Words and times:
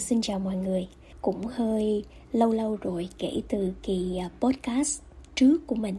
xin 0.00 0.20
chào 0.22 0.38
mọi 0.38 0.56
người. 0.56 0.88
Cũng 1.22 1.46
hơi 1.46 2.04
lâu 2.32 2.52
lâu 2.52 2.76
rồi 2.80 3.08
kể 3.18 3.42
từ 3.48 3.72
kỳ 3.82 4.16
à, 4.16 4.30
podcast 4.40 5.02
trước 5.34 5.66
của 5.66 5.74
mình, 5.74 5.96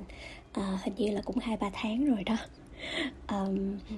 à, 0.51 0.79
hình 0.83 0.93
như 0.97 1.11
là 1.11 1.21
cũng 1.25 1.37
hai 1.37 1.57
ba 1.57 1.69
tháng 1.73 2.05
rồi 2.05 2.23
đó. 2.23 2.35
à, 3.27 3.45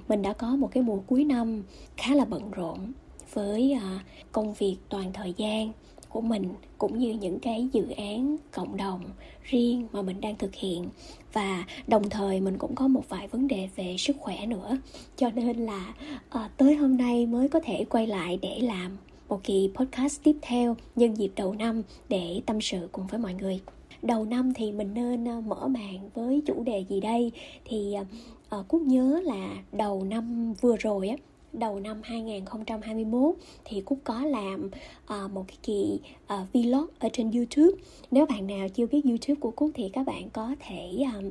mình 0.08 0.22
đã 0.22 0.32
có 0.32 0.56
một 0.56 0.70
cái 0.72 0.82
mùa 0.82 0.98
cuối 1.06 1.24
năm 1.24 1.62
khá 1.96 2.14
là 2.14 2.24
bận 2.24 2.50
rộn 2.50 2.92
với 3.32 3.72
à, 3.72 4.04
công 4.32 4.54
việc 4.54 4.76
toàn 4.88 5.12
thời 5.12 5.34
gian 5.36 5.72
của 6.08 6.20
mình 6.20 6.54
cũng 6.78 6.98
như 6.98 7.14
những 7.14 7.38
cái 7.38 7.68
dự 7.72 7.90
án 7.90 8.36
cộng 8.52 8.76
đồng 8.76 9.00
riêng 9.42 9.86
mà 9.92 10.02
mình 10.02 10.20
đang 10.20 10.36
thực 10.36 10.54
hiện 10.54 10.88
và 11.32 11.64
đồng 11.86 12.10
thời 12.10 12.40
mình 12.40 12.58
cũng 12.58 12.74
có 12.74 12.88
một 12.88 13.08
vài 13.08 13.28
vấn 13.28 13.48
đề 13.48 13.68
về 13.76 13.96
sức 13.98 14.16
khỏe 14.20 14.46
nữa 14.46 14.78
cho 15.16 15.30
nên 15.30 15.56
là 15.56 15.94
à, 16.28 16.50
tới 16.56 16.74
hôm 16.74 16.96
nay 16.96 17.26
mới 17.26 17.48
có 17.48 17.60
thể 17.60 17.84
quay 17.84 18.06
lại 18.06 18.38
để 18.42 18.58
làm 18.60 18.96
một 19.28 19.40
kỳ 19.44 19.70
podcast 19.74 20.22
tiếp 20.22 20.36
theo 20.42 20.76
nhân 20.96 21.14
dịp 21.14 21.32
đầu 21.36 21.54
năm 21.54 21.82
để 22.08 22.40
tâm 22.46 22.60
sự 22.60 22.88
cùng 22.92 23.06
với 23.06 23.20
mọi 23.20 23.34
người 23.34 23.60
đầu 24.04 24.24
năm 24.24 24.52
thì 24.54 24.72
mình 24.72 24.94
nên 24.94 25.24
ờ, 25.24 25.40
mở 25.40 25.68
màn 25.68 26.10
với 26.14 26.42
chủ 26.46 26.62
đề 26.62 26.84
gì 26.88 27.00
đây 27.00 27.32
thì 27.64 27.96
uh, 28.58 28.68
Cúc 28.68 28.82
nhớ 28.82 29.20
là 29.24 29.56
đầu 29.72 30.04
năm 30.04 30.54
vừa 30.60 30.76
rồi 30.76 31.08
á 31.08 31.16
đầu 31.52 31.80
năm 31.80 32.00
2021 32.04 33.34
thì 33.64 33.80
Cúc 33.80 33.98
có 34.04 34.24
làm 34.24 34.70
uh, 35.04 35.30
một 35.30 35.44
cái 35.48 35.56
kỳ 35.62 36.00
uh, 36.24 36.52
vlog 36.52 36.86
ở 36.98 37.08
trên 37.12 37.30
YouTube. 37.30 37.82
Nếu 38.10 38.26
bạn 38.26 38.46
nào 38.46 38.68
chưa 38.68 38.86
biết 38.86 39.04
YouTube 39.04 39.40
của 39.40 39.50
Cúc 39.50 39.70
thì 39.74 39.88
các 39.88 40.06
bạn 40.06 40.30
có 40.30 40.54
thể 40.60 41.04
um, 41.14 41.30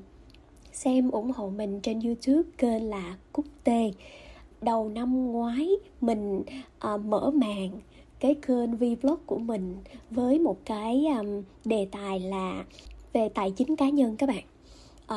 xem 0.71 1.11
ủng 1.11 1.31
hộ 1.35 1.49
mình 1.49 1.79
trên 1.81 1.99
YouTube 1.99 2.49
kênh 2.57 2.89
là 2.89 3.17
Cúc 3.33 3.45
T. 3.63 3.69
Đầu 4.61 4.89
năm 4.89 5.31
ngoái 5.31 5.69
mình 6.01 6.43
uh, 6.93 7.01
mở 7.05 7.31
màn 7.31 7.69
cái 8.23 8.35
kênh 8.47 8.95
vlog 8.95 9.19
của 9.25 9.37
mình 9.37 9.75
với 10.09 10.39
một 10.39 10.57
cái 10.65 11.05
um, 11.19 11.43
đề 11.65 11.87
tài 11.91 12.19
là 12.19 12.63
về 13.13 13.29
tài 13.29 13.51
chính 13.51 13.75
cá 13.75 13.89
nhân 13.89 14.15
các 14.15 14.29
bạn. 14.29 14.43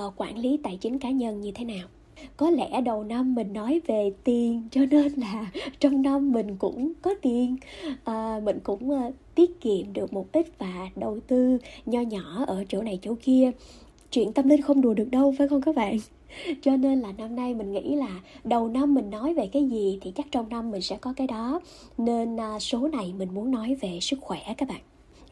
Uh, 0.07 0.15
quản 0.17 0.39
lý 0.39 0.57
tài 0.63 0.77
chính 0.77 0.99
cá 0.99 1.11
nhân 1.11 1.41
như 1.41 1.53
thế 1.55 1.65
nào? 1.65 1.89
Có 2.37 2.51
lẽ 2.51 2.81
đầu 2.81 3.05
năm 3.05 3.35
mình 3.35 3.53
nói 3.53 3.81
về 3.87 4.13
tiền 4.25 4.69
cho 4.71 4.81
nên 4.91 5.13
là 5.13 5.51
trong 5.81 6.03
năm 6.03 6.33
mình 6.33 6.57
cũng 6.57 6.93
có 7.03 7.15
tiền. 7.23 7.57
À, 8.05 8.41
mình 8.45 8.59
cũng 8.63 8.91
uh, 8.91 9.15
tiết 9.35 9.61
kiệm 9.61 9.93
được 9.93 10.13
một 10.13 10.27
ít 10.33 10.47
và 10.59 10.91
đầu 10.97 11.21
tư 11.27 11.59
nho 11.87 12.01
nhỏ 12.01 12.45
ở 12.47 12.65
chỗ 12.69 12.83
này 12.83 12.99
chỗ 13.03 13.15
kia. 13.23 13.51
Chuyện 14.11 14.33
tâm 14.33 14.49
linh 14.49 14.63
không 14.63 14.81
đùa 14.81 14.95
được 14.95 15.11
đâu 15.11 15.35
phải 15.39 15.49
không 15.49 15.63
các 15.63 15.75
bạn? 15.75 15.99
cho 16.63 16.77
nên 16.77 17.01
là 17.01 17.13
năm 17.13 17.37
nay 17.37 17.55
mình 17.55 17.73
nghĩ 17.73 17.95
là 17.95 18.21
đầu 18.45 18.69
năm 18.69 18.95
mình 18.95 19.11
nói 19.11 19.35
về 19.35 19.47
cái 19.47 19.69
gì 19.69 19.99
thì 20.03 20.11
chắc 20.11 20.27
trong 20.31 20.49
năm 20.49 20.71
mình 20.71 20.83
sẽ 20.83 20.97
có 20.97 21.13
cái 21.17 21.27
đó. 21.27 21.61
Nên 21.99 22.41
à, 22.41 22.59
số 22.59 22.89
này 22.89 23.15
mình 23.19 23.35
muốn 23.35 23.51
nói 23.51 23.77
về 23.81 23.99
sức 24.01 24.19
khỏe 24.21 24.55
các 24.57 24.69
bạn. 24.69 24.81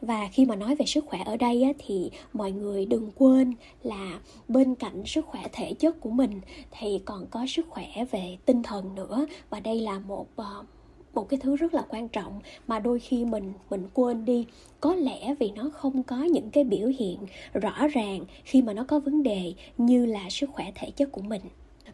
Và 0.01 0.29
khi 0.31 0.45
mà 0.45 0.55
nói 0.55 0.75
về 0.75 0.85
sức 0.85 1.05
khỏe 1.05 1.19
ở 1.25 1.37
đây 1.37 1.63
á, 1.63 1.69
thì 1.79 2.11
mọi 2.33 2.51
người 2.51 2.85
đừng 2.85 3.11
quên 3.15 3.53
là 3.83 4.19
bên 4.47 4.75
cạnh 4.75 5.05
sức 5.05 5.25
khỏe 5.25 5.41
thể 5.53 5.73
chất 5.73 5.99
của 6.01 6.09
mình 6.09 6.41
thì 6.71 6.99
còn 7.05 7.25
có 7.31 7.45
sức 7.47 7.65
khỏe 7.69 7.87
về 8.11 8.37
tinh 8.45 8.63
thần 8.63 8.95
nữa. 8.95 9.25
Và 9.49 9.59
đây 9.59 9.81
là 9.81 9.99
một 9.99 10.27
ờ, 10.35 10.63
một 11.15 11.29
cái 11.29 11.39
thứ 11.43 11.55
rất 11.55 11.73
là 11.73 11.81
quan 11.89 12.07
trọng 12.07 12.39
mà 12.67 12.79
đôi 12.79 12.99
khi 12.99 13.25
mình 13.25 13.53
mình 13.69 13.87
quên 13.93 14.25
đi. 14.25 14.45
Có 14.79 14.95
lẽ 14.95 15.35
vì 15.39 15.51
nó 15.51 15.69
không 15.73 16.03
có 16.03 16.23
những 16.23 16.49
cái 16.49 16.63
biểu 16.63 16.87
hiện 16.99 17.17
rõ 17.53 17.87
ràng 17.87 18.25
khi 18.43 18.61
mà 18.61 18.73
nó 18.73 18.83
có 18.83 18.99
vấn 18.99 19.23
đề 19.23 19.53
như 19.77 20.05
là 20.05 20.29
sức 20.29 20.49
khỏe 20.53 20.71
thể 20.75 20.91
chất 20.91 21.11
của 21.11 21.21
mình. 21.21 21.41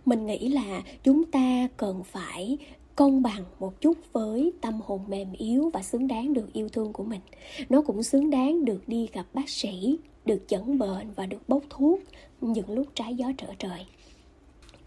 Mình 0.05 0.25
nghĩ 0.25 0.49
là 0.49 0.81
chúng 1.03 1.25
ta 1.25 1.67
cần 1.77 2.03
phải 2.03 2.57
công 2.95 3.21
bằng 3.21 3.43
một 3.59 3.81
chút 3.81 3.97
với 4.13 4.51
tâm 4.61 4.79
hồn 4.85 5.01
mềm 5.07 5.27
yếu 5.33 5.69
và 5.69 5.81
xứng 5.81 6.07
đáng 6.07 6.33
được 6.33 6.53
yêu 6.53 6.69
thương 6.69 6.93
của 6.93 7.03
mình. 7.03 7.21
Nó 7.69 7.81
cũng 7.81 8.03
xứng 8.03 8.29
đáng 8.29 8.65
được 8.65 8.87
đi 8.87 9.07
gặp 9.13 9.25
bác 9.33 9.49
sĩ, 9.49 9.97
được 10.25 10.43
chẩn 10.47 10.77
bệnh 10.77 11.11
và 11.15 11.25
được 11.25 11.49
bốc 11.49 11.63
thuốc 11.69 11.99
những 12.41 12.69
lúc 12.69 12.87
trái 12.95 13.15
gió 13.15 13.31
trở 13.37 13.47
trời 13.59 13.85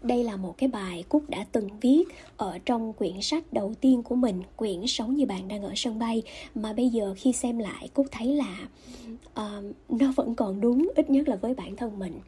đây 0.05 0.23
là 0.23 0.35
một 0.35 0.57
cái 0.57 0.69
bài 0.69 1.03
Cúc 1.09 1.29
đã 1.29 1.45
từng 1.51 1.69
viết 1.81 2.03
ở 2.37 2.57
trong 2.65 2.93
quyển 2.93 3.21
sách 3.21 3.53
đầu 3.53 3.73
tiên 3.81 4.03
của 4.03 4.15
mình, 4.15 4.41
quyển 4.55 4.87
Sống 4.87 5.15
như 5.15 5.25
bạn 5.25 5.47
đang 5.47 5.63
ở 5.63 5.71
sân 5.75 5.99
bay 5.99 6.23
mà 6.55 6.73
bây 6.73 6.89
giờ 6.89 7.13
khi 7.17 7.33
xem 7.33 7.57
lại 7.57 7.89
Cúc 7.93 8.05
thấy 8.11 8.35
là 8.35 8.67
uh, 9.23 9.75
nó 9.89 10.13
vẫn 10.15 10.35
còn 10.35 10.61
đúng 10.61 10.87
ít 10.95 11.09
nhất 11.09 11.27
là 11.27 11.35
với 11.35 11.53
bản 11.53 11.75
thân 11.75 11.99
mình. 11.99 12.19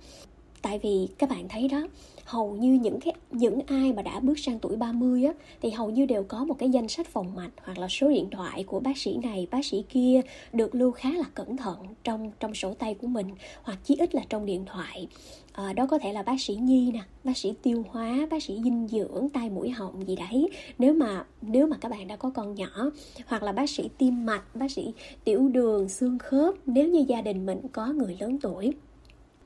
Tại 0.61 0.79
vì 0.79 1.07
các 1.17 1.29
bạn 1.29 1.47
thấy 1.49 1.67
đó, 1.67 1.87
hầu 2.25 2.55
như 2.55 2.73
những 2.73 2.99
cái 2.99 3.13
những 3.31 3.59
ai 3.67 3.93
mà 3.93 4.01
đã 4.01 4.19
bước 4.19 4.39
sang 4.39 4.59
tuổi 4.59 4.75
30 4.75 5.25
á 5.25 5.33
thì 5.61 5.69
hầu 5.69 5.89
như 5.89 6.05
đều 6.05 6.23
có 6.23 6.45
một 6.45 6.55
cái 6.59 6.69
danh 6.69 6.87
sách 6.87 7.07
phòng 7.07 7.35
mạch 7.35 7.51
hoặc 7.63 7.77
là 7.77 7.87
số 7.87 8.09
điện 8.09 8.27
thoại 8.31 8.63
của 8.63 8.79
bác 8.79 8.97
sĩ 8.97 9.17
này, 9.23 9.47
bác 9.51 9.65
sĩ 9.65 9.83
kia 9.89 10.21
được 10.53 10.75
lưu 10.75 10.91
khá 10.91 11.09
là 11.09 11.25
cẩn 11.33 11.57
thận 11.57 11.77
trong 12.03 12.31
trong 12.39 12.53
sổ 12.53 12.73
tay 12.73 12.93
của 12.93 13.07
mình 13.07 13.27
hoặc 13.63 13.79
chí 13.83 13.95
ít 13.95 14.15
là 14.15 14.21
trong 14.29 14.45
điện 14.45 14.65
thoại. 14.65 15.07
À, 15.57 15.73
đó 15.73 15.85
có 15.85 15.99
thể 15.99 16.13
là 16.13 16.23
bác 16.23 16.41
sĩ 16.41 16.55
nhi 16.55 16.91
nè, 16.91 16.99
bác 17.23 17.37
sĩ 17.37 17.53
tiêu 17.61 17.85
hóa, 17.89 18.27
bác 18.29 18.43
sĩ 18.43 18.61
dinh 18.63 18.87
dưỡng, 18.87 19.29
tai 19.33 19.49
mũi 19.49 19.69
họng 19.69 20.07
gì 20.07 20.15
đấy. 20.15 20.49
Nếu 20.79 20.93
mà 20.93 21.25
nếu 21.41 21.67
mà 21.67 21.77
các 21.81 21.89
bạn 21.91 22.07
đã 22.07 22.15
có 22.15 22.29
con 22.29 22.55
nhỏ 22.55 22.91
hoặc 23.25 23.43
là 23.43 23.51
bác 23.51 23.69
sĩ 23.69 23.89
tim 23.97 24.25
mạch, 24.25 24.55
bác 24.55 24.71
sĩ 24.71 24.93
tiểu 25.23 25.49
đường, 25.49 25.89
xương 25.89 26.17
khớp 26.17 26.55
nếu 26.65 26.87
như 26.87 27.05
gia 27.07 27.21
đình 27.21 27.45
mình 27.45 27.61
có 27.71 27.87
người 27.87 28.17
lớn 28.19 28.37
tuổi 28.41 28.73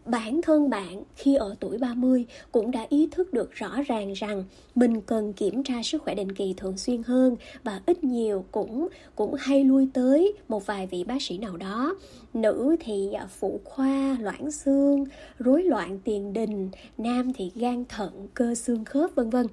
bản 0.06 0.42
thân 0.42 0.70
bạn 0.70 1.04
khi 1.16 1.36
ở 1.36 1.56
tuổi 1.60 1.78
30 1.78 2.26
cũng 2.52 2.72
đã 2.72 2.86
ý 2.90 3.08
thức 3.12 3.34
được 3.34 3.52
rõ 3.52 3.82
ràng 3.88 4.14
rằng 4.14 4.44
mình 4.76 5.02
cần 5.02 5.34
kiểm 5.34 5.64
tra 5.64 5.74
sức 5.84 6.02
khỏe 6.02 6.16
định 6.16 6.32
kỳ 6.32 6.54
thường 6.58 6.78
xuyên 6.78 7.04
hơn 7.04 7.36
và 7.64 7.82
ít 7.86 8.04
nhiều 8.04 8.46
cũng 8.52 8.88
cũng 9.16 9.34
hay 9.40 9.64
lui 9.64 9.90
tới 9.94 10.34
một 10.48 10.66
vài 10.66 10.88
vị 10.88 11.04
bác 11.04 11.22
sĩ 11.22 11.38
nào 11.38 11.58
đó. 11.58 11.96
Nữ 12.34 12.76
thì 12.80 13.14
à, 13.14 13.28
phụ 13.40 13.60
khoa, 13.64 14.18
loãng 14.20 14.52
xương, 14.52 15.06
rối 15.40 15.64
loạn 15.64 16.00
tiền 16.04 16.34
đình, 16.34 16.70
nam 16.98 17.34
thì 17.34 17.52
gan 17.56 17.86
thận, 17.90 18.28
cơ 18.34 18.56
xương 18.56 18.86
khớp 18.86 19.16
vân 19.16 19.30
vân. 19.30 19.48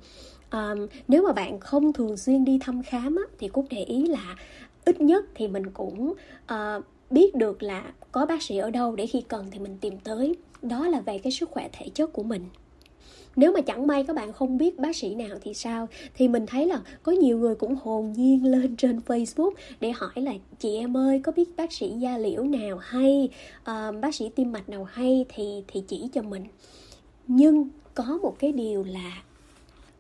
À, 0.51 0.75
nếu 1.09 1.23
mà 1.23 1.33
bạn 1.33 1.61
không 1.61 1.93
thường 1.93 2.17
xuyên 2.17 2.45
đi 2.45 2.59
thăm 2.63 2.83
khám 2.83 3.17
á, 3.17 3.23
thì 3.39 3.49
cũng 3.49 3.67
để 3.71 3.85
ý 3.85 4.07
là 4.07 4.37
ít 4.85 5.01
nhất 5.01 5.25
thì 5.35 5.49
mình 5.49 5.71
cũng 5.71 6.15
uh, 6.53 6.85
biết 7.11 7.35
được 7.35 7.63
là 7.63 7.93
có 8.13 8.27
bác 8.27 8.43
sĩ 8.43 8.57
ở 8.57 8.71
đâu 8.71 8.97
để 8.97 9.07
khi 9.07 9.21
cần 9.29 9.47
thì 9.51 9.59
mình 9.59 9.77
tìm 9.81 9.99
tới. 10.05 10.37
Đó 10.63 10.89
là 10.89 11.01
về 11.01 11.19
cái 11.19 11.33
sức 11.33 11.51
khỏe 11.51 11.69
thể 11.73 11.89
chất 11.95 12.13
của 12.13 12.23
mình. 12.23 12.45
Nếu 13.37 13.53
mà 13.53 13.61
chẳng 13.61 13.87
may 13.87 14.05
các 14.05 14.17
bạn 14.17 14.33
không 14.33 14.59
biết 14.59 14.79
bác 14.79 14.97
sĩ 14.97 15.15
nào 15.15 15.39
thì 15.43 15.55
sao? 15.55 15.89
Thì 16.15 16.29
mình 16.29 16.47
thấy 16.47 16.67
là 16.67 16.81
có 17.03 17.13
nhiều 17.13 17.39
người 17.39 17.55
cũng 17.55 17.77
hồn 17.83 18.13
nhiên 18.13 18.45
lên 18.45 18.77
trên 18.77 19.01
facebook 19.07 19.51
để 19.81 19.91
hỏi 19.91 20.13
là 20.17 20.33
chị 20.59 20.77
em 20.77 20.97
ơi 20.97 21.21
có 21.25 21.33
biết 21.33 21.57
bác 21.57 21.73
sĩ 21.73 21.91
da 21.91 22.19
liễu 22.19 22.45
nào 22.45 22.79
hay? 22.79 23.29
Uh, 23.61 24.01
bác 24.01 24.15
sĩ 24.15 24.29
tim 24.35 24.53
mạch 24.53 24.69
nào 24.69 24.85
hay? 24.85 25.25
Thì 25.29 25.63
thì 25.69 25.83
chỉ 25.89 26.09
cho 26.13 26.23
mình. 26.23 26.45
Nhưng 27.27 27.69
có 27.95 28.19
một 28.23 28.37
cái 28.39 28.53
điều 28.53 28.85
là 28.85 29.23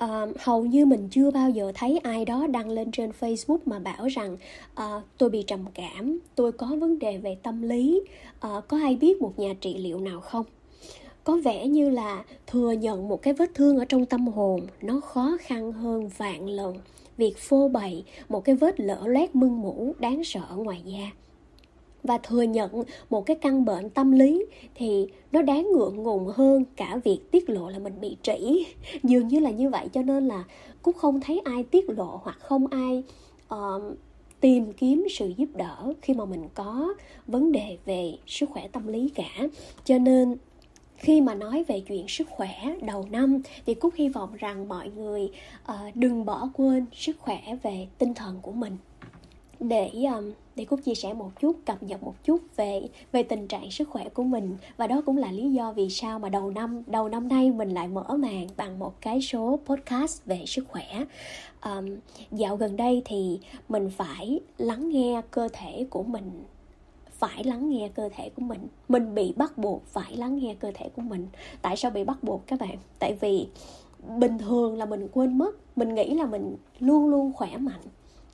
uh, 0.04 0.40
hầu 0.40 0.66
như 0.66 0.86
mình 0.86 1.08
chưa 1.10 1.30
bao 1.30 1.50
giờ 1.50 1.72
thấy 1.74 1.98
ai 1.98 2.24
đó 2.24 2.46
đăng 2.46 2.70
lên 2.70 2.90
trên 2.92 3.10
Facebook 3.20 3.58
mà 3.64 3.78
bảo 3.78 4.06
rằng 4.06 4.36
uh, 4.72 5.02
tôi 5.18 5.30
bị 5.30 5.42
trầm 5.42 5.64
cảm, 5.74 6.18
tôi 6.34 6.52
có 6.52 6.66
vấn 6.80 6.98
đề 6.98 7.18
về 7.18 7.36
tâm 7.42 7.62
lý, 7.62 8.02
uh, 8.46 8.68
có 8.68 8.78
ai 8.82 8.96
biết 8.96 9.22
một 9.22 9.38
nhà 9.38 9.54
trị 9.60 9.78
liệu 9.78 10.00
nào 10.00 10.20
không? 10.20 10.44
Có 11.24 11.36
vẻ 11.44 11.66
như 11.66 11.90
là 11.90 12.24
thừa 12.46 12.72
nhận 12.72 13.08
một 13.08 13.22
cái 13.22 13.34
vết 13.34 13.50
thương 13.54 13.78
ở 13.78 13.84
trong 13.84 14.06
tâm 14.06 14.26
hồn 14.26 14.60
nó 14.82 15.00
khó 15.00 15.36
khăn 15.40 15.72
hơn 15.72 16.10
vạn 16.16 16.48
lần. 16.48 16.74
Việc 17.16 17.38
phô 17.38 17.68
bày 17.68 18.04
một 18.28 18.44
cái 18.44 18.54
vết 18.54 18.80
lở 18.80 19.02
loét 19.06 19.34
mưng 19.34 19.60
mủ 19.60 19.94
đáng 19.98 20.24
sợ 20.24 20.40
ở 20.48 20.56
ngoài 20.56 20.82
da 20.84 21.10
và 22.08 22.18
thừa 22.18 22.42
nhận 22.42 22.70
một 23.10 23.26
cái 23.26 23.36
căn 23.36 23.64
bệnh 23.64 23.90
tâm 23.90 24.12
lý 24.12 24.46
thì 24.74 25.06
nó 25.32 25.42
đáng 25.42 25.68
ngượng 25.72 25.96
ngùng 25.96 26.26
hơn 26.26 26.64
cả 26.76 27.00
việc 27.04 27.20
tiết 27.30 27.50
lộ 27.50 27.68
là 27.68 27.78
mình 27.78 28.00
bị 28.00 28.16
trĩ. 28.22 28.66
Dường 29.02 29.28
như 29.28 29.38
là 29.38 29.50
như 29.50 29.70
vậy 29.70 29.88
cho 29.92 30.02
nên 30.02 30.28
là 30.28 30.44
cũng 30.82 30.94
không 30.94 31.20
thấy 31.20 31.40
ai 31.44 31.62
tiết 31.62 31.90
lộ 31.90 32.20
hoặc 32.22 32.38
không 32.40 32.66
ai 32.66 33.02
uh, 33.54 33.82
tìm 34.40 34.72
kiếm 34.72 35.06
sự 35.10 35.32
giúp 35.36 35.48
đỡ 35.54 35.92
khi 36.02 36.14
mà 36.14 36.24
mình 36.24 36.48
có 36.54 36.94
vấn 37.26 37.52
đề 37.52 37.78
về 37.84 38.18
sức 38.26 38.50
khỏe 38.50 38.68
tâm 38.72 38.86
lý 38.86 39.08
cả. 39.14 39.48
Cho 39.84 39.98
nên 39.98 40.36
khi 40.96 41.20
mà 41.20 41.34
nói 41.34 41.64
về 41.68 41.80
chuyện 41.80 42.08
sức 42.08 42.28
khỏe 42.30 42.76
đầu 42.82 43.06
năm 43.10 43.42
thì 43.66 43.74
cúc 43.74 43.94
hy 43.96 44.08
vọng 44.08 44.30
rằng 44.38 44.68
mọi 44.68 44.90
người 44.96 45.30
uh, 45.72 45.96
đừng 45.96 46.24
bỏ 46.24 46.48
quên 46.54 46.86
sức 46.92 47.16
khỏe 47.18 47.40
về 47.62 47.88
tinh 47.98 48.14
thần 48.14 48.38
của 48.42 48.52
mình 48.52 48.76
để 49.60 49.90
um, 50.14 50.32
để 50.56 50.64
cúc 50.64 50.80
chia 50.84 50.94
sẻ 50.94 51.12
một 51.12 51.30
chút 51.40 51.56
cập 51.66 51.82
nhật 51.82 52.02
một 52.02 52.14
chút 52.24 52.42
về 52.56 52.88
về 53.12 53.22
tình 53.22 53.48
trạng 53.48 53.70
sức 53.70 53.88
khỏe 53.88 54.08
của 54.08 54.22
mình. 54.22 54.56
Và 54.76 54.86
đó 54.86 55.02
cũng 55.06 55.16
là 55.16 55.32
lý 55.32 55.52
do 55.52 55.72
vì 55.72 55.88
sao 55.90 56.18
mà 56.18 56.28
đầu 56.28 56.50
năm 56.50 56.82
đầu 56.86 57.08
năm 57.08 57.28
nay 57.28 57.50
mình 57.50 57.70
lại 57.70 57.88
mở 57.88 58.16
màn 58.18 58.46
bằng 58.56 58.78
một 58.78 59.00
cái 59.00 59.20
số 59.20 59.58
podcast 59.66 60.24
về 60.24 60.44
sức 60.46 60.64
khỏe. 60.68 61.04
Um, 61.64 61.96
dạo 62.32 62.56
gần 62.56 62.76
đây 62.76 63.02
thì 63.04 63.40
mình 63.68 63.90
phải 63.90 64.40
lắng 64.58 64.88
nghe 64.88 65.22
cơ 65.30 65.48
thể 65.52 65.86
của 65.90 66.02
mình 66.02 66.30
phải 67.18 67.44
lắng 67.44 67.70
nghe 67.70 67.88
cơ 67.94 68.08
thể 68.16 68.30
của 68.36 68.42
mình. 68.42 68.68
Mình 68.88 69.14
bị 69.14 69.32
bắt 69.36 69.58
buộc 69.58 69.86
phải 69.86 70.16
lắng 70.16 70.38
nghe 70.38 70.54
cơ 70.54 70.70
thể 70.74 70.88
của 70.96 71.02
mình. 71.02 71.26
Tại 71.62 71.76
sao 71.76 71.90
bị 71.90 72.04
bắt 72.04 72.22
buộc 72.22 72.46
các 72.46 72.60
bạn? 72.60 72.76
Tại 72.98 73.16
vì 73.20 73.46
bình 74.18 74.38
thường 74.38 74.76
là 74.76 74.86
mình 74.86 75.08
quên 75.12 75.38
mất 75.38 75.76
mình 75.78 75.94
nghĩ 75.94 76.14
là 76.14 76.26
mình 76.26 76.56
luôn 76.80 77.08
luôn 77.08 77.32
khỏe 77.32 77.56
mạnh 77.56 77.80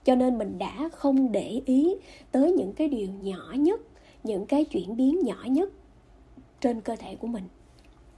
cho 0.05 0.15
nên 0.15 0.39
mình 0.39 0.59
đã 0.59 0.89
không 0.93 1.33
để 1.33 1.63
ý 1.67 1.97
tới 2.33 2.53
những 2.53 2.73
cái 2.73 2.89
điều 2.89 3.09
nhỏ 3.23 3.53
nhất 3.55 3.81
những 4.25 4.47
cái 4.47 4.65
chuyển 4.65 4.97
biến 4.97 5.21
nhỏ 5.25 5.45
nhất 5.47 5.71
trên 6.61 6.81
cơ 6.81 6.97
thể 6.97 7.17
của 7.17 7.27
mình. 7.27 7.45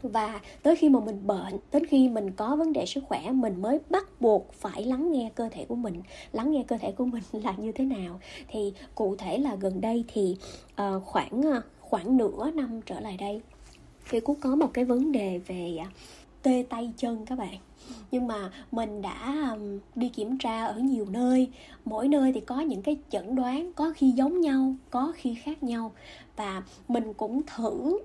Và 0.03 0.41
tới 0.62 0.77
khi 0.77 0.88
mà 0.88 1.00
mình 1.00 1.27
bệnh 1.27 1.55
tới 1.71 1.83
khi 1.88 2.09
mình 2.09 2.31
có 2.31 2.56
vấn 2.56 2.73
đề 2.73 2.87
sức 2.87 3.05
khỏe 3.05 3.31
mình 3.31 3.62
mới 3.62 3.79
bắt 3.91 4.21
buộc 4.21 4.53
phải 4.53 4.85
lắng 4.85 5.12
nghe 5.12 5.31
cơ 5.35 5.49
thể 5.53 5.65
của 5.65 5.75
mình. 5.75 6.03
Lắng 6.33 6.53
nghe 6.53 6.65
cơ 6.69 6.79
thể 6.79 6.93
của 6.93 7.05
mình 7.05 7.23
là 7.33 7.55
như 7.59 7.73
thế 7.73 7.85
nào? 7.85 8.21
Thì 8.49 8.73
cụ 8.94 9.17
thể 9.17 9.38
là 9.38 9.55
gần 9.55 9.81
đây 9.81 10.05
thì 10.12 10.37
uh, 10.73 11.05
khoảng 11.05 11.43
ờ, 11.43 11.62
khoảng 11.81 12.17
nửa 12.17 12.50
năm 12.55 12.81
trở 12.87 13.00
lại 13.00 13.17
đây 13.17 13.41
thì 14.11 14.21
cũng 14.21 14.41
có 14.41 14.56
một 14.56 14.71
cái 14.75 14.85
vấn 14.85 15.12
đề 15.12 15.38
về 15.38 15.77
à, 15.81 15.91
tê 16.43 16.65
tay 16.69 16.93
chân 16.97 17.27
các 17.27 17.38
bạn. 17.38 17.59
Nhưng 18.11 18.27
mà 18.27 18.50
mình 18.73 19.03
đã 19.03 19.56
đi 19.94 20.09
kiểm 20.09 20.38
tra 20.38 20.65
ở 20.65 20.79
nhiều 20.79 21.06
nơi. 21.11 21.50
Mỗi 21.85 22.09
nơi 22.09 22.33
thì 22.33 22.41
có 22.41 22.61
những 22.61 22.83
cái 22.83 22.97
chẩn 23.11 23.35
đoán 23.35 23.73
có 23.73 23.93
khi 23.97 24.11
giống 24.11 24.41
nhau 24.41 24.75
có 24.91 25.12
khi 25.17 25.35
khác 25.35 25.62
nhau. 25.62 25.93
Và 26.37 26.62
mình 26.88 27.12
cũng 27.15 27.43
thử 27.56 27.99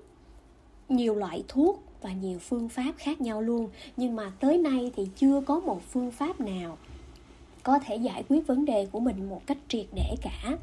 nhiều 0.89 1.15
loại 1.15 1.43
thuốc 1.47 1.83
và 2.01 2.13
nhiều 2.13 2.39
phương 2.39 2.69
pháp 2.69 2.93
khác 2.97 3.21
nhau 3.21 3.41
luôn. 3.41 3.69
Nhưng 3.97 4.15
mà 4.15 4.31
tới 4.39 4.57
nay 4.57 4.91
thì 4.95 5.07
chưa 5.15 5.41
có 5.41 5.59
một 5.59 5.81
phương 5.89 6.11
pháp 6.11 6.39
nào 6.39 6.77
có 7.63 7.79
thể 7.79 7.95
giải 7.95 8.23
quyết 8.29 8.47
vấn 8.47 8.65
đề 8.65 8.87
của 8.91 8.99
mình 8.99 9.29
một 9.29 9.41
cách 9.45 9.57
triệt 9.67 9.85
để 9.95 10.15
cả. 10.21 10.57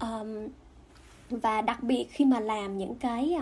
Um, 0.00 0.48
và 1.30 1.60
đặc 1.62 1.82
biệt 1.82 2.06
khi 2.10 2.24
mà 2.24 2.40
làm 2.40 2.78
những 2.78 2.94
cái 2.94 3.36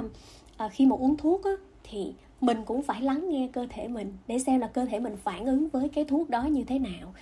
uh, 0.64 0.72
khi 0.72 0.86
mà 0.86 0.96
uống 0.96 1.16
thuốc 1.16 1.44
á, 1.44 1.52
thì 1.84 2.12
mình 2.44 2.58
cũng 2.64 2.82
phải 2.82 3.02
lắng 3.02 3.28
nghe 3.28 3.48
cơ 3.52 3.66
thể 3.70 3.88
mình 3.88 4.12
để 4.26 4.38
xem 4.38 4.60
là 4.60 4.66
cơ 4.66 4.84
thể 4.84 5.00
mình 5.00 5.16
phản 5.16 5.46
ứng 5.46 5.68
với 5.68 5.88
cái 5.88 6.04
thuốc 6.04 6.30
đó 6.30 6.44
như 6.44 6.64
thế 6.64 6.78
nào. 6.78 7.14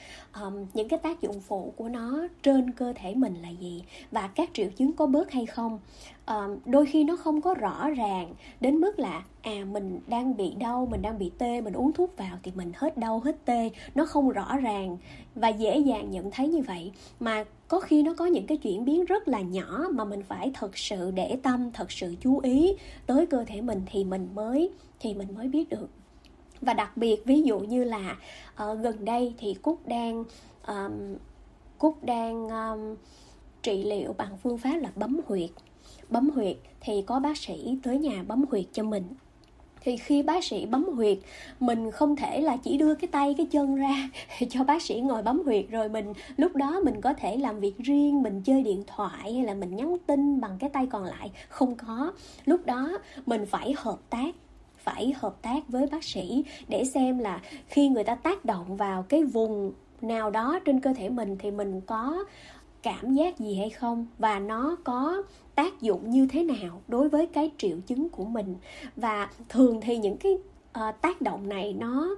Um, 0.42 0.66
những 0.74 0.88
cái 0.88 0.98
tác 0.98 1.20
dụng 1.20 1.40
phụ 1.40 1.72
của 1.76 1.88
nó 1.88 2.26
trên 2.42 2.72
cơ 2.72 2.92
thể 2.96 3.14
mình 3.14 3.34
là 3.42 3.48
gì 3.48 3.82
và 4.10 4.28
các 4.28 4.50
triệu 4.52 4.68
chứng 4.76 4.92
có 4.92 5.06
bớt 5.06 5.30
hay 5.30 5.46
không. 5.46 5.78
Um, 6.26 6.58
đôi 6.64 6.86
khi 6.86 7.04
nó 7.04 7.16
không 7.16 7.40
có 7.40 7.54
rõ 7.54 7.90
ràng 7.90 8.34
đến 8.60 8.76
mức 8.76 8.98
là 8.98 9.22
à 9.42 9.64
mình 9.72 10.00
đang 10.06 10.36
bị 10.36 10.54
đau 10.58 10.88
mình 10.90 11.02
đang 11.02 11.18
bị 11.18 11.30
tê 11.38 11.60
mình 11.60 11.72
uống 11.72 11.92
thuốc 11.92 12.16
vào 12.16 12.38
thì 12.42 12.52
mình 12.54 12.72
hết 12.76 12.98
đau 12.98 13.20
hết 13.20 13.36
tê. 13.44 13.70
Nó 13.94 14.06
không 14.06 14.30
rõ 14.30 14.56
ràng 14.56 14.96
và 15.34 15.48
dễ 15.48 15.78
dàng 15.78 16.10
nhận 16.10 16.30
thấy 16.30 16.48
như 16.48 16.62
vậy. 16.62 16.92
Mà 17.20 17.44
có 17.68 17.80
khi 17.80 18.02
nó 18.02 18.14
có 18.14 18.26
những 18.26 18.46
cái 18.46 18.58
chuyển 18.58 18.84
biến 18.84 19.04
rất 19.04 19.28
là 19.28 19.40
nhỏ 19.40 19.86
mà 19.92 20.04
mình 20.04 20.22
phải 20.22 20.50
thật 20.54 20.78
sự 20.78 21.10
để 21.10 21.36
tâm 21.42 21.70
thật 21.72 21.92
sự 21.92 22.14
chú 22.20 22.38
ý 22.38 22.76
tới 23.06 23.26
cơ 23.26 23.44
thể 23.44 23.60
mình 23.60 23.82
thì 23.86 24.04
mình 24.04 24.28
mới 24.34 24.70
thì 25.02 25.14
mình 25.14 25.28
mới 25.34 25.48
biết 25.48 25.68
được. 25.70 25.88
Và 26.60 26.74
đặc 26.74 26.96
biệt 26.96 27.22
ví 27.24 27.42
dụ 27.42 27.58
như 27.58 27.84
là 27.84 28.16
uh, 28.64 28.78
gần 28.78 29.04
đây 29.04 29.34
thì 29.38 29.54
cúc 29.54 29.88
đang 29.88 30.24
um, 30.66 31.16
cúc 31.78 32.04
đang 32.04 32.48
um, 32.48 32.96
trị 33.62 33.84
liệu 33.84 34.12
bằng 34.12 34.36
phương 34.42 34.58
pháp 34.58 34.76
là 34.76 34.90
bấm 34.96 35.20
huyệt. 35.26 35.50
Bấm 36.08 36.30
huyệt 36.30 36.56
thì 36.80 37.02
có 37.06 37.20
bác 37.20 37.36
sĩ 37.36 37.78
tới 37.82 37.98
nhà 37.98 38.24
bấm 38.28 38.44
huyệt 38.50 38.64
cho 38.72 38.82
mình. 38.82 39.04
Thì 39.84 39.96
khi 39.96 40.22
bác 40.22 40.44
sĩ 40.44 40.66
bấm 40.66 40.84
huyệt 40.84 41.18
mình 41.60 41.90
không 41.90 42.16
thể 42.16 42.40
là 42.40 42.56
chỉ 42.56 42.78
đưa 42.78 42.94
cái 42.94 43.08
tay 43.08 43.34
cái 43.36 43.46
chân 43.46 43.76
ra 43.76 44.10
cho 44.50 44.64
bác 44.64 44.82
sĩ 44.82 45.00
ngồi 45.00 45.22
bấm 45.22 45.42
huyệt. 45.44 45.66
Rồi 45.70 45.88
mình 45.88 46.12
lúc 46.36 46.56
đó 46.56 46.80
mình 46.84 47.00
có 47.00 47.14
thể 47.14 47.36
làm 47.36 47.60
việc 47.60 47.78
riêng 47.78 48.22
mình 48.22 48.42
chơi 48.44 48.62
điện 48.62 48.84
thoại 48.86 49.34
hay 49.34 49.44
là 49.44 49.54
mình 49.54 49.76
nhắn 49.76 49.96
tin 50.06 50.40
bằng 50.40 50.56
cái 50.58 50.70
tay 50.70 50.86
còn 50.86 51.04
lại. 51.04 51.30
Không 51.48 51.74
có. 51.74 52.12
Lúc 52.44 52.66
đó 52.66 52.98
mình 53.26 53.46
phải 53.46 53.74
hợp 53.76 53.98
tác 54.10 54.34
phải 54.84 55.12
hợp 55.16 55.42
tác 55.42 55.68
với 55.68 55.86
bác 55.86 56.04
sĩ 56.04 56.44
để 56.68 56.84
xem 56.84 57.18
là 57.18 57.40
khi 57.66 57.88
người 57.88 58.04
ta 58.04 58.14
tác 58.14 58.44
động 58.44 58.76
vào 58.76 59.02
cái 59.02 59.24
vùng 59.24 59.72
nào 60.00 60.30
đó 60.30 60.58
trên 60.64 60.80
cơ 60.80 60.92
thể 60.92 61.08
mình 61.08 61.36
thì 61.38 61.50
mình 61.50 61.80
có 61.80 62.24
cảm 62.82 63.14
giác 63.14 63.38
gì 63.38 63.54
hay 63.54 63.70
không 63.70 64.06
và 64.18 64.38
nó 64.38 64.76
có 64.84 65.22
tác 65.54 65.80
dụng 65.80 66.10
như 66.10 66.26
thế 66.26 66.44
nào 66.44 66.82
đối 66.88 67.08
với 67.08 67.26
cái 67.26 67.50
triệu 67.58 67.76
chứng 67.86 68.08
của 68.08 68.24
mình. 68.24 68.54
Và 68.96 69.28
thường 69.48 69.80
thì 69.80 69.96
những 69.96 70.16
cái 70.16 70.32
uh, 70.32 71.00
tác 71.00 71.20
động 71.20 71.48
này 71.48 71.72
nó 71.72 72.16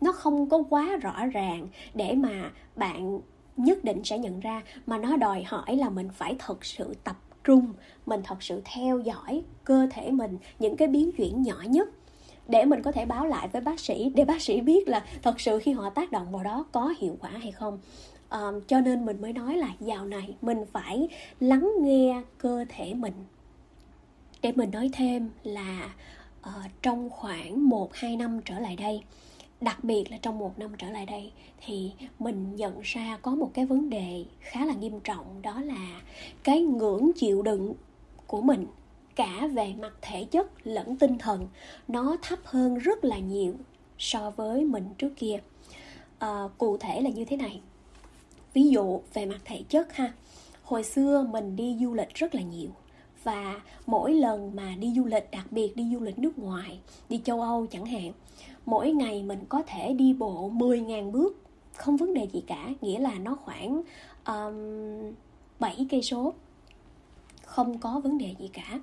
nó 0.00 0.12
không 0.12 0.48
có 0.48 0.62
quá 0.70 0.96
rõ 0.96 1.26
ràng 1.26 1.68
để 1.94 2.14
mà 2.14 2.50
bạn 2.76 3.20
nhất 3.56 3.84
định 3.84 4.04
sẽ 4.04 4.18
nhận 4.18 4.40
ra 4.40 4.62
mà 4.86 4.98
nó 4.98 5.16
đòi 5.16 5.42
hỏi 5.42 5.76
là 5.76 5.90
mình 5.90 6.08
phải 6.12 6.36
thật 6.38 6.64
sự 6.64 6.94
tập 7.04 7.16
trung 7.44 7.72
mình 8.06 8.20
thật 8.24 8.42
sự 8.42 8.62
theo 8.64 8.98
dõi 8.98 9.42
cơ 9.64 9.86
thể 9.90 10.10
mình 10.10 10.38
những 10.58 10.76
cái 10.76 10.88
biến 10.88 11.12
chuyển 11.12 11.42
nhỏ 11.42 11.56
nhất 11.66 11.88
để 12.48 12.64
mình 12.64 12.82
có 12.82 12.92
thể 12.92 13.04
báo 13.04 13.26
lại 13.26 13.48
với 13.48 13.62
bác 13.62 13.80
sĩ 13.80 14.12
để 14.14 14.24
bác 14.24 14.42
sĩ 14.42 14.60
biết 14.60 14.88
là 14.88 15.04
thật 15.22 15.40
sự 15.40 15.58
khi 15.58 15.72
họ 15.72 15.90
tác 15.90 16.12
động 16.12 16.32
vào 16.32 16.44
đó 16.44 16.64
có 16.72 16.94
hiệu 16.98 17.16
quả 17.20 17.30
hay 17.30 17.52
không. 17.52 17.78
Um, 18.30 18.60
cho 18.66 18.80
nên 18.80 19.04
mình 19.04 19.20
mới 19.20 19.32
nói 19.32 19.56
là 19.56 19.68
dạo 19.80 20.04
này 20.04 20.34
mình 20.42 20.64
phải 20.72 21.08
lắng 21.40 21.72
nghe 21.80 22.22
cơ 22.38 22.64
thể 22.68 22.94
mình. 22.94 23.12
Để 24.42 24.52
mình 24.52 24.70
nói 24.70 24.90
thêm 24.92 25.30
là 25.42 25.94
uh, 26.40 26.70
trong 26.82 27.10
khoảng 27.10 27.68
một 27.68 27.94
hai 27.94 28.16
năm 28.16 28.40
trở 28.44 28.58
lại 28.58 28.76
đây 28.76 29.02
đặc 29.62 29.84
biệt 29.84 30.10
là 30.10 30.18
trong 30.22 30.38
một 30.38 30.58
năm 30.58 30.72
trở 30.78 30.90
lại 30.90 31.06
đây 31.06 31.32
thì 31.66 31.92
mình 32.18 32.56
nhận 32.56 32.80
ra 32.82 33.18
có 33.22 33.34
một 33.34 33.50
cái 33.54 33.66
vấn 33.66 33.90
đề 33.90 34.24
khá 34.40 34.66
là 34.66 34.74
nghiêm 34.74 35.00
trọng 35.00 35.42
đó 35.42 35.60
là 35.60 36.00
cái 36.44 36.60
ngưỡng 36.60 37.10
chịu 37.16 37.42
đựng 37.42 37.74
của 38.26 38.40
mình 38.40 38.66
cả 39.16 39.46
về 39.52 39.74
mặt 39.80 39.92
thể 40.02 40.24
chất 40.24 40.66
lẫn 40.66 40.96
tinh 40.96 41.18
thần 41.18 41.48
nó 41.88 42.16
thấp 42.22 42.38
hơn 42.44 42.78
rất 42.78 43.04
là 43.04 43.18
nhiều 43.18 43.54
so 43.98 44.30
với 44.30 44.64
mình 44.64 44.84
trước 44.98 45.12
kia. 45.16 45.38
À, 46.18 46.42
cụ 46.58 46.76
thể 46.78 47.00
là 47.00 47.10
như 47.10 47.24
thế 47.24 47.36
này. 47.36 47.60
Ví 48.54 48.68
dụ 48.68 49.00
về 49.14 49.26
mặt 49.26 49.40
thể 49.44 49.62
chất 49.68 49.92
ha 49.96 50.12
hồi 50.62 50.84
xưa 50.84 51.26
mình 51.30 51.56
đi 51.56 51.76
du 51.80 51.94
lịch 51.94 52.14
rất 52.14 52.34
là 52.34 52.42
nhiều 52.42 52.70
và 53.24 53.60
mỗi 53.86 54.14
lần 54.14 54.56
mà 54.56 54.74
đi 54.78 54.92
du 54.96 55.04
lịch 55.04 55.30
đặc 55.30 55.46
biệt 55.50 55.76
đi 55.76 55.90
du 55.92 56.00
lịch 56.00 56.18
nước 56.18 56.38
ngoài 56.38 56.80
đi 57.08 57.20
châu 57.24 57.40
âu 57.40 57.66
chẳng 57.66 57.86
hạn 57.86 58.12
mỗi 58.66 58.90
ngày 58.90 59.22
mình 59.22 59.44
có 59.48 59.62
thể 59.66 59.92
đi 59.92 60.14
bộ 60.14 60.50
10.000 60.50 61.10
bước 61.10 61.42
không 61.76 61.96
vấn 61.96 62.14
đề 62.14 62.28
gì 62.32 62.44
cả. 62.46 62.68
Nghĩa 62.80 62.98
là 62.98 63.14
nó 63.14 63.34
khoảng 63.34 63.82
um, 64.26 65.14
7 65.58 65.86
cây 65.90 66.02
số 66.02 66.32
không 67.44 67.78
có 67.78 68.00
vấn 68.00 68.18
đề 68.18 68.34
gì 68.38 68.50
cả. 68.52 68.80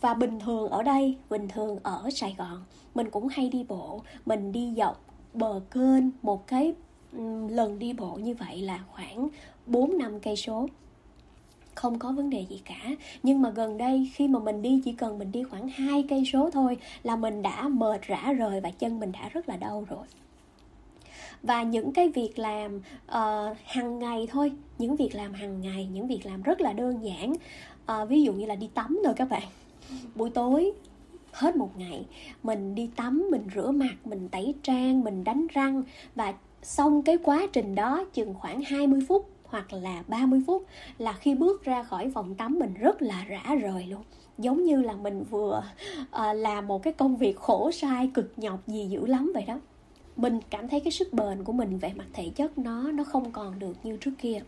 Và 0.00 0.14
bình 0.14 0.40
thường 0.40 0.70
ở 0.70 0.82
đây 0.82 1.16
bình 1.30 1.48
thường 1.48 1.78
ở 1.82 2.10
sài 2.10 2.34
gòn 2.38 2.64
mình 2.94 3.10
cũng 3.10 3.28
hay 3.28 3.48
đi 3.48 3.64
bộ. 3.68 4.02
Mình 4.26 4.52
đi 4.52 4.74
dọc 4.76 5.04
bờ 5.34 5.60
kênh 5.70 6.10
một 6.22 6.46
cái 6.46 6.74
lần 7.48 7.78
đi 7.78 7.92
bộ 7.92 8.14
như 8.14 8.34
vậy 8.34 8.60
là 8.60 8.84
khoảng 8.92 9.28
4 9.66 9.98
năm 9.98 10.20
cây 10.20 10.36
số 10.36 10.68
không 11.76 11.98
có 11.98 12.12
vấn 12.12 12.30
đề 12.30 12.46
gì 12.50 12.62
cả. 12.64 12.90
Nhưng 13.22 13.42
mà 13.42 13.50
gần 13.50 13.78
đây 13.78 14.10
khi 14.14 14.28
mà 14.28 14.38
mình 14.38 14.62
đi 14.62 14.80
chỉ 14.84 14.92
cần 14.92 15.18
mình 15.18 15.32
đi 15.32 15.42
khoảng 15.42 15.68
hai 15.68 16.04
cây 16.08 16.24
số 16.32 16.50
thôi 16.50 16.76
là 17.02 17.16
mình 17.16 17.42
đã 17.42 17.68
mệt 17.68 18.02
rã 18.02 18.32
rời 18.32 18.60
và 18.60 18.70
chân 18.70 19.00
mình 19.00 19.12
đã 19.12 19.28
rất 19.28 19.48
là 19.48 19.56
đau 19.56 19.86
rồi. 19.90 20.06
Và 21.42 21.62
những 21.62 21.92
cái 21.92 22.08
việc 22.08 22.38
làm 22.38 22.76
uh, 23.08 23.56
hàng 23.64 23.98
ngày 23.98 24.28
thôi 24.30 24.52
những 24.78 24.96
việc 24.96 25.14
làm 25.14 25.32
hàng 25.32 25.60
ngày 25.60 25.88
những 25.92 26.06
việc 26.06 26.26
làm 26.26 26.42
rất 26.42 26.60
là 26.60 26.72
đơn 26.72 27.04
giản. 27.04 27.32
Uh, 28.02 28.08
ví 28.08 28.22
dụ 28.22 28.32
như 28.32 28.46
là 28.46 28.54
đi 28.54 28.68
tắm 28.74 28.98
thôi 29.04 29.14
các 29.16 29.28
bạn. 29.30 29.48
Buổi 30.14 30.30
tối 30.30 30.72
hết 31.32 31.56
một 31.56 31.70
ngày 31.76 32.06
mình 32.42 32.74
đi 32.74 32.90
tắm 32.96 33.26
mình 33.30 33.46
rửa 33.54 33.70
mặt 33.70 33.96
mình 34.04 34.28
tẩy 34.28 34.54
trang 34.62 35.04
mình 35.04 35.24
đánh 35.24 35.46
răng. 35.52 35.82
Và 36.14 36.34
xong 36.62 37.02
cái 37.02 37.18
quá 37.24 37.46
trình 37.52 37.74
đó 37.74 38.04
chừng 38.12 38.34
khoảng 38.34 38.62
20 38.62 39.00
phút 39.08 39.35
hoặc 39.48 39.72
là 39.72 40.02
30 40.08 40.42
phút 40.46 40.66
là 40.98 41.12
khi 41.12 41.34
bước 41.34 41.64
ra 41.64 41.82
khỏi 41.82 42.10
phòng 42.14 42.34
tắm 42.34 42.58
mình 42.58 42.74
rất 42.74 43.02
là 43.02 43.24
rã 43.28 43.54
rời 43.54 43.86
luôn. 43.86 44.02
Giống 44.38 44.64
như 44.64 44.82
là 44.82 44.92
mình 44.92 45.24
vừa 45.30 45.64
uh, 46.00 46.36
làm 46.36 46.66
một 46.66 46.82
cái 46.82 46.92
công 46.92 47.16
việc 47.16 47.36
khổ 47.36 47.70
sai 47.70 48.10
cực 48.14 48.32
nhọc 48.36 48.60
gì 48.66 48.86
dữ 48.90 49.06
lắm 49.06 49.30
vậy 49.34 49.44
đó. 49.46 49.60
Mình 50.16 50.40
cảm 50.50 50.68
thấy 50.68 50.80
cái 50.80 50.92
sức 50.92 51.12
bền 51.12 51.44
của 51.44 51.52
mình 51.52 51.78
về 51.78 51.92
mặt 51.96 52.06
thể 52.12 52.30
chất 52.34 52.58
nó 52.58 52.92
nó 52.92 53.04
không 53.04 53.30
còn 53.30 53.58
được 53.58 53.76
như 53.82 53.96
trước 53.96 54.12
kia. 54.18 54.40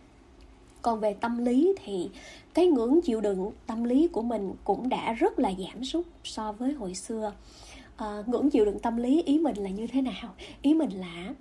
Còn 0.82 1.00
về 1.00 1.14
tâm 1.14 1.44
lý 1.44 1.74
thì 1.84 2.10
cái 2.54 2.66
ngưỡng 2.66 3.00
chịu 3.02 3.20
đựng 3.20 3.50
tâm 3.66 3.84
lý 3.84 4.08
của 4.08 4.22
mình 4.22 4.52
cũng 4.64 4.88
đã 4.88 5.12
rất 5.12 5.38
là 5.38 5.52
giảm 5.58 5.84
sút 5.84 6.06
so 6.24 6.52
với 6.52 6.72
hồi 6.72 6.94
xưa. 6.94 7.32
À, 7.96 8.22
ngưỡng 8.26 8.50
chịu 8.50 8.64
đựng 8.64 8.78
tâm 8.78 8.96
lý 8.96 9.22
ý 9.22 9.38
mình 9.38 9.56
là 9.56 9.70
như 9.70 9.86
thế 9.86 10.02
nào? 10.02 10.34
Ý 10.62 10.74
mình 10.74 10.90
là 10.90 11.34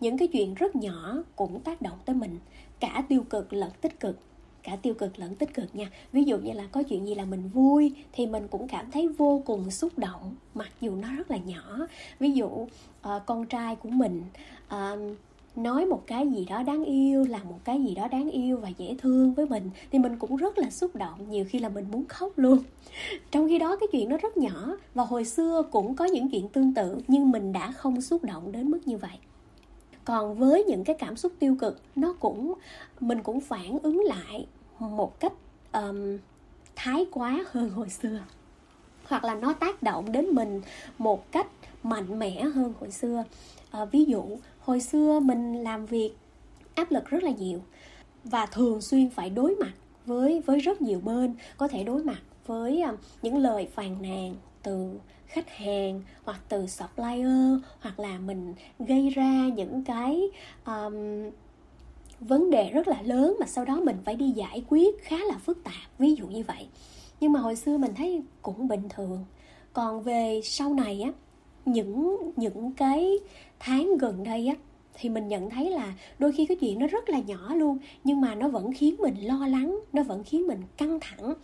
những 0.00 0.18
cái 0.18 0.28
chuyện 0.28 0.54
rất 0.54 0.76
nhỏ 0.76 1.16
cũng 1.36 1.60
tác 1.60 1.82
động 1.82 1.98
tới 2.04 2.16
mình 2.16 2.38
cả 2.80 3.04
tiêu 3.08 3.22
cực 3.30 3.52
lẫn 3.52 3.70
tích 3.80 4.00
cực. 4.00 4.18
Cả 4.62 4.76
tiêu 4.82 4.94
cực 4.94 5.18
lẫn 5.18 5.34
tích 5.34 5.54
cực 5.54 5.74
nha. 5.74 5.90
Ví 6.12 6.24
dụ 6.24 6.38
như 6.38 6.52
là 6.52 6.64
có 6.72 6.82
chuyện 6.82 7.06
gì 7.06 7.14
là 7.14 7.24
mình 7.24 7.48
vui 7.48 7.92
thì 8.12 8.26
mình 8.26 8.48
cũng 8.48 8.68
cảm 8.68 8.90
thấy 8.90 9.08
vô 9.08 9.42
cùng 9.46 9.70
xúc 9.70 9.98
động 9.98 10.34
mặc 10.54 10.68
dù 10.80 10.96
nó 10.96 11.08
rất 11.16 11.30
là 11.30 11.36
nhỏ. 11.36 11.86
Ví 12.20 12.32
dụ 12.32 12.46
uh, 12.46 12.68
con 13.26 13.46
trai 13.46 13.76
của 13.76 13.88
mình 13.88 14.22
uh, 14.74 15.16
nói 15.56 15.86
một 15.86 16.02
cái 16.06 16.28
gì 16.28 16.44
đó 16.44 16.62
đáng 16.62 16.84
yêu 16.84 17.24
là 17.24 17.38
một 17.38 17.58
cái 17.64 17.82
gì 17.82 17.94
đó 17.94 18.08
đáng 18.08 18.30
yêu 18.30 18.56
và 18.56 18.68
dễ 18.68 18.96
thương 18.98 19.34
với 19.34 19.46
mình 19.46 19.70
thì 19.90 19.98
mình 19.98 20.18
cũng 20.18 20.36
rất 20.36 20.58
là 20.58 20.70
xúc 20.70 20.96
động. 20.96 21.30
Nhiều 21.30 21.44
khi 21.48 21.58
là 21.58 21.68
mình 21.68 21.86
muốn 21.90 22.04
khóc 22.08 22.32
luôn. 22.36 22.58
Trong 23.30 23.48
khi 23.48 23.58
đó 23.58 23.76
cái 23.80 23.86
chuyện 23.92 24.08
nó 24.08 24.16
rất 24.16 24.36
nhỏ 24.36 24.76
và 24.94 25.04
hồi 25.04 25.24
xưa 25.24 25.62
cũng 25.70 25.96
có 25.96 26.04
những 26.04 26.30
chuyện 26.30 26.48
tương 26.48 26.74
tự 26.74 26.98
nhưng 27.08 27.30
mình 27.30 27.52
đã 27.52 27.72
không 27.72 28.00
xúc 28.00 28.24
động 28.24 28.52
đến 28.52 28.70
mức 28.70 28.80
như 28.86 28.96
vậy 28.96 29.18
còn 30.06 30.34
với 30.34 30.64
những 30.64 30.84
cái 30.84 30.96
cảm 30.98 31.16
xúc 31.16 31.32
tiêu 31.38 31.56
cực 31.60 31.80
nó 31.96 32.14
cũng 32.20 32.54
mình 33.00 33.22
cũng 33.22 33.40
phản 33.40 33.78
ứng 33.82 34.04
lại 34.04 34.46
một 34.78 35.20
cách 35.20 35.32
um, 35.72 36.18
thái 36.76 37.06
quá 37.12 37.44
hơn 37.50 37.70
hồi 37.70 37.88
xưa. 37.88 38.18
Hoặc 39.04 39.24
là 39.24 39.34
nó 39.34 39.52
tác 39.52 39.82
động 39.82 40.12
đến 40.12 40.26
mình 40.26 40.60
một 40.98 41.32
cách 41.32 41.46
mạnh 41.82 42.18
mẽ 42.18 42.42
hơn 42.42 42.72
hồi 42.80 42.90
xưa. 42.90 43.24
À, 43.70 43.84
ví 43.84 44.04
dụ 44.04 44.22
hồi 44.60 44.80
xưa 44.80 45.20
mình 45.20 45.62
làm 45.62 45.86
việc 45.86 46.12
áp 46.74 46.90
lực 46.90 47.06
rất 47.06 47.22
là 47.22 47.30
nhiều 47.30 47.60
và 48.24 48.46
thường 48.46 48.80
xuyên 48.80 49.10
phải 49.10 49.30
đối 49.30 49.54
mặt 49.54 49.72
với 50.06 50.42
với 50.46 50.58
rất 50.58 50.82
nhiều 50.82 51.00
bên 51.00 51.34
có 51.56 51.68
thể 51.68 51.84
đối 51.84 52.02
mặt 52.02 52.20
với 52.46 52.84
những 53.22 53.36
lời 53.38 53.68
phàn 53.74 54.02
nàn 54.02 54.34
từ 54.62 54.90
khách 55.26 55.50
hàng 55.50 56.02
hoặc 56.24 56.40
từ 56.48 56.66
supplier 56.66 57.60
hoặc 57.80 58.00
là 58.00 58.18
mình 58.18 58.54
gây 58.78 59.08
ra 59.08 59.48
những 59.56 59.84
cái 59.84 60.20
um, 60.66 60.94
vấn 62.20 62.50
đề 62.50 62.70
rất 62.70 62.88
là 62.88 63.02
lớn 63.02 63.36
mà 63.40 63.46
sau 63.46 63.64
đó 63.64 63.80
mình 63.84 63.96
phải 64.04 64.14
đi 64.14 64.30
giải 64.30 64.64
quyết 64.68 65.02
khá 65.02 65.16
là 65.16 65.38
phức 65.38 65.64
tạp 65.64 65.98
ví 65.98 66.14
dụ 66.14 66.26
như 66.26 66.42
vậy. 66.46 66.66
Nhưng 67.20 67.32
mà 67.32 67.40
hồi 67.40 67.56
xưa 67.56 67.78
mình 67.78 67.94
thấy 67.94 68.22
cũng 68.42 68.68
bình 68.68 68.88
thường. 68.88 69.24
Còn 69.72 70.02
về 70.02 70.40
sau 70.44 70.74
này 70.74 71.02
á 71.02 71.12
những 71.64 72.16
những 72.36 72.72
cái 72.72 73.18
tháng 73.58 73.96
gần 73.98 74.24
đây 74.24 74.46
á 74.46 74.54
thì 74.94 75.08
mình 75.08 75.28
nhận 75.28 75.50
thấy 75.50 75.70
là 75.70 75.94
đôi 76.18 76.32
khi 76.32 76.46
cái 76.46 76.56
chuyện 76.56 76.78
nó 76.78 76.86
rất 76.86 77.08
là 77.08 77.18
nhỏ 77.18 77.54
luôn 77.54 77.78
nhưng 78.04 78.20
mà 78.20 78.34
nó 78.34 78.48
vẫn 78.48 78.72
khiến 78.72 78.94
mình 78.98 79.14
lo 79.20 79.46
lắng 79.46 79.78
nó 79.92 80.02
vẫn 80.02 80.24
khiến 80.24 80.46
mình 80.46 80.62
căng 80.76 80.98
thẳng 81.00 81.34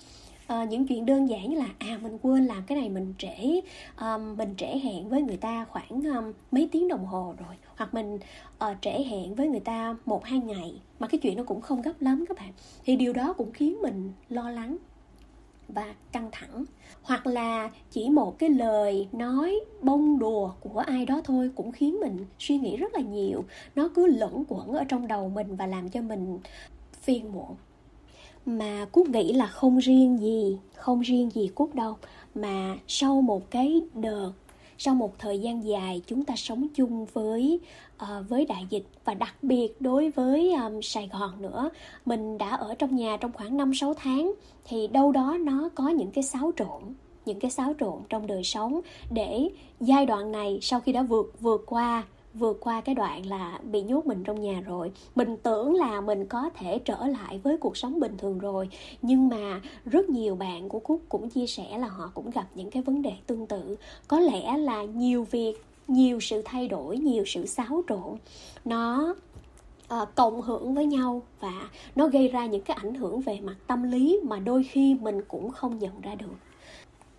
à, 0.46 0.64
những 0.64 0.86
chuyện 0.86 1.06
đơn 1.06 1.28
giản 1.28 1.50
như 1.50 1.58
là 1.58 1.68
à 1.78 1.98
mình 2.02 2.18
quên 2.22 2.46
làm 2.46 2.62
cái 2.66 2.78
này 2.78 2.88
mình 2.88 3.14
trễ 3.18 3.60
um, 4.00 4.36
mình 4.36 4.54
trễ 4.56 4.66
hẹn 4.66 5.08
với 5.08 5.22
người 5.22 5.36
ta 5.36 5.64
khoảng 5.64 6.02
um, 6.16 6.32
mấy 6.50 6.68
tiếng 6.72 6.88
đồng 6.88 7.06
hồ 7.06 7.34
rồi 7.38 7.56
hoặc 7.76 7.94
mình 7.94 8.18
uh, 8.64 8.76
trễ 8.80 8.90
hẹn 8.90 9.34
với 9.34 9.48
người 9.48 9.60
ta 9.60 9.96
một 10.04 10.24
hai 10.24 10.38
ngày 10.38 10.80
mà 10.98 11.06
cái 11.06 11.18
chuyện 11.18 11.36
nó 11.36 11.44
cũng 11.44 11.60
không 11.60 11.82
gấp 11.82 12.02
lắm 12.02 12.24
các 12.28 12.36
bạn. 12.36 12.52
Thì 12.84 12.96
điều 12.96 13.12
đó 13.12 13.32
cũng 13.32 13.52
khiến 13.52 13.82
mình 13.82 14.12
lo 14.28 14.50
lắng 14.50 14.76
và 15.68 15.94
căng 16.12 16.28
thẳng. 16.32 16.64
Hoặc 17.02 17.26
là 17.26 17.70
chỉ 17.90 18.08
một 18.08 18.38
cái 18.38 18.50
lời 18.50 19.08
nói 19.12 19.60
bông 19.82 20.18
đùa 20.18 20.52
của 20.60 20.78
ai 20.78 21.06
đó 21.06 21.20
thôi 21.24 21.50
cũng 21.54 21.72
khiến 21.72 22.00
mình 22.00 22.26
suy 22.38 22.58
nghĩ 22.58 22.76
rất 22.76 22.94
là 22.94 23.00
nhiều. 23.00 23.44
Nó 23.76 23.88
cứ 23.94 24.06
lẫn 24.06 24.44
quẩn 24.48 24.72
ở 24.72 24.84
trong 24.84 25.08
đầu 25.08 25.28
mình 25.28 25.56
và 25.56 25.66
làm 25.66 25.88
cho 25.88 26.02
mình 26.02 26.38
phiền 27.02 27.32
muộn 27.32 27.54
mà 28.46 28.86
cúc 28.92 29.08
nghĩ 29.08 29.32
là 29.32 29.46
không 29.46 29.78
riêng 29.78 30.18
gì 30.18 30.58
không 30.74 31.00
riêng 31.00 31.30
gì 31.30 31.50
cúc 31.54 31.74
đâu. 31.74 31.96
Mà 32.34 32.76
sau 32.88 33.20
một 33.20 33.50
cái 33.50 33.82
đợt 33.94 34.32
sau 34.84 34.94
một 34.94 35.18
thời 35.18 35.38
gian 35.38 35.64
dài 35.64 36.02
chúng 36.06 36.24
ta 36.24 36.36
sống 36.36 36.66
chung 36.74 37.06
với 37.12 37.60
uh, 38.02 38.08
với 38.28 38.46
đại 38.46 38.66
dịch 38.70 38.86
và 39.04 39.14
đặc 39.14 39.34
biệt 39.42 39.80
đối 39.80 40.10
với 40.10 40.54
um, 40.54 40.80
Sài 40.82 41.08
Gòn 41.12 41.42
nữa 41.42 41.70
mình 42.06 42.38
đã 42.38 42.48
ở 42.48 42.74
trong 42.74 42.96
nhà 42.96 43.16
trong 43.16 43.32
khoảng 43.32 43.56
5 43.56 43.74
6 43.74 43.94
tháng 43.94 44.32
thì 44.64 44.86
đâu 44.86 45.12
đó 45.12 45.36
nó 45.40 45.68
có 45.74 45.88
những 45.88 46.10
cái 46.10 46.24
xáo 46.24 46.52
trộn 46.56 46.82
những 47.26 47.40
cái 47.40 47.50
xáo 47.50 47.74
trộn 47.80 47.94
trong 48.08 48.26
đời 48.26 48.44
sống 48.44 48.80
để 49.10 49.48
giai 49.80 50.06
đoạn 50.06 50.32
này 50.32 50.58
sau 50.62 50.80
khi 50.80 50.92
đã 50.92 51.02
vượt 51.02 51.40
vượt 51.40 51.62
qua 51.66 52.04
vượt 52.34 52.58
qua 52.60 52.80
cái 52.80 52.94
đoạn 52.94 53.26
là 53.26 53.58
bị 53.62 53.82
nhốt 53.82 54.06
mình 54.06 54.24
trong 54.24 54.40
nhà 54.40 54.60
rồi. 54.60 54.92
Mình 55.14 55.36
tưởng 55.42 55.74
là 55.74 56.00
mình 56.00 56.26
có 56.26 56.50
thể 56.54 56.78
trở 56.78 57.06
lại 57.06 57.38
với 57.38 57.56
cuộc 57.56 57.76
sống 57.76 58.00
bình 58.00 58.16
thường 58.18 58.38
rồi 58.38 58.68
nhưng 59.02 59.28
mà 59.28 59.60
rất 59.84 60.10
nhiều 60.10 60.34
bạn 60.34 60.68
của 60.68 60.78
cúc 60.78 61.00
cũng 61.08 61.30
chia 61.30 61.46
sẻ 61.46 61.78
là 61.78 61.88
họ 61.88 62.10
cũng 62.14 62.30
gặp 62.30 62.46
những 62.54 62.70
cái 62.70 62.82
vấn 62.82 63.02
đề 63.02 63.12
tương 63.26 63.46
tự. 63.46 63.76
Có 64.08 64.20
lẽ 64.20 64.56
là 64.56 64.84
nhiều 64.84 65.26
việc 65.30 65.54
nhiều 65.88 66.20
sự 66.20 66.42
thay 66.44 66.68
đổi 66.68 66.98
nhiều 66.98 67.24
sự 67.26 67.46
xáo 67.46 67.82
trộn 67.88 68.16
nó 68.64 69.14
uh, 70.02 70.08
cộng 70.14 70.42
hưởng 70.42 70.74
với 70.74 70.86
nhau 70.86 71.22
và 71.40 71.70
nó 71.96 72.08
gây 72.08 72.28
ra 72.28 72.46
những 72.46 72.62
cái 72.62 72.76
ảnh 72.82 72.94
hưởng 72.94 73.20
về 73.20 73.40
mặt 73.40 73.56
tâm 73.66 73.82
lý 73.82 74.20
mà 74.24 74.38
đôi 74.38 74.64
khi 74.64 74.94
mình 74.94 75.22
cũng 75.28 75.50
không 75.50 75.78
nhận 75.78 76.00
ra 76.00 76.14
được. 76.14 76.36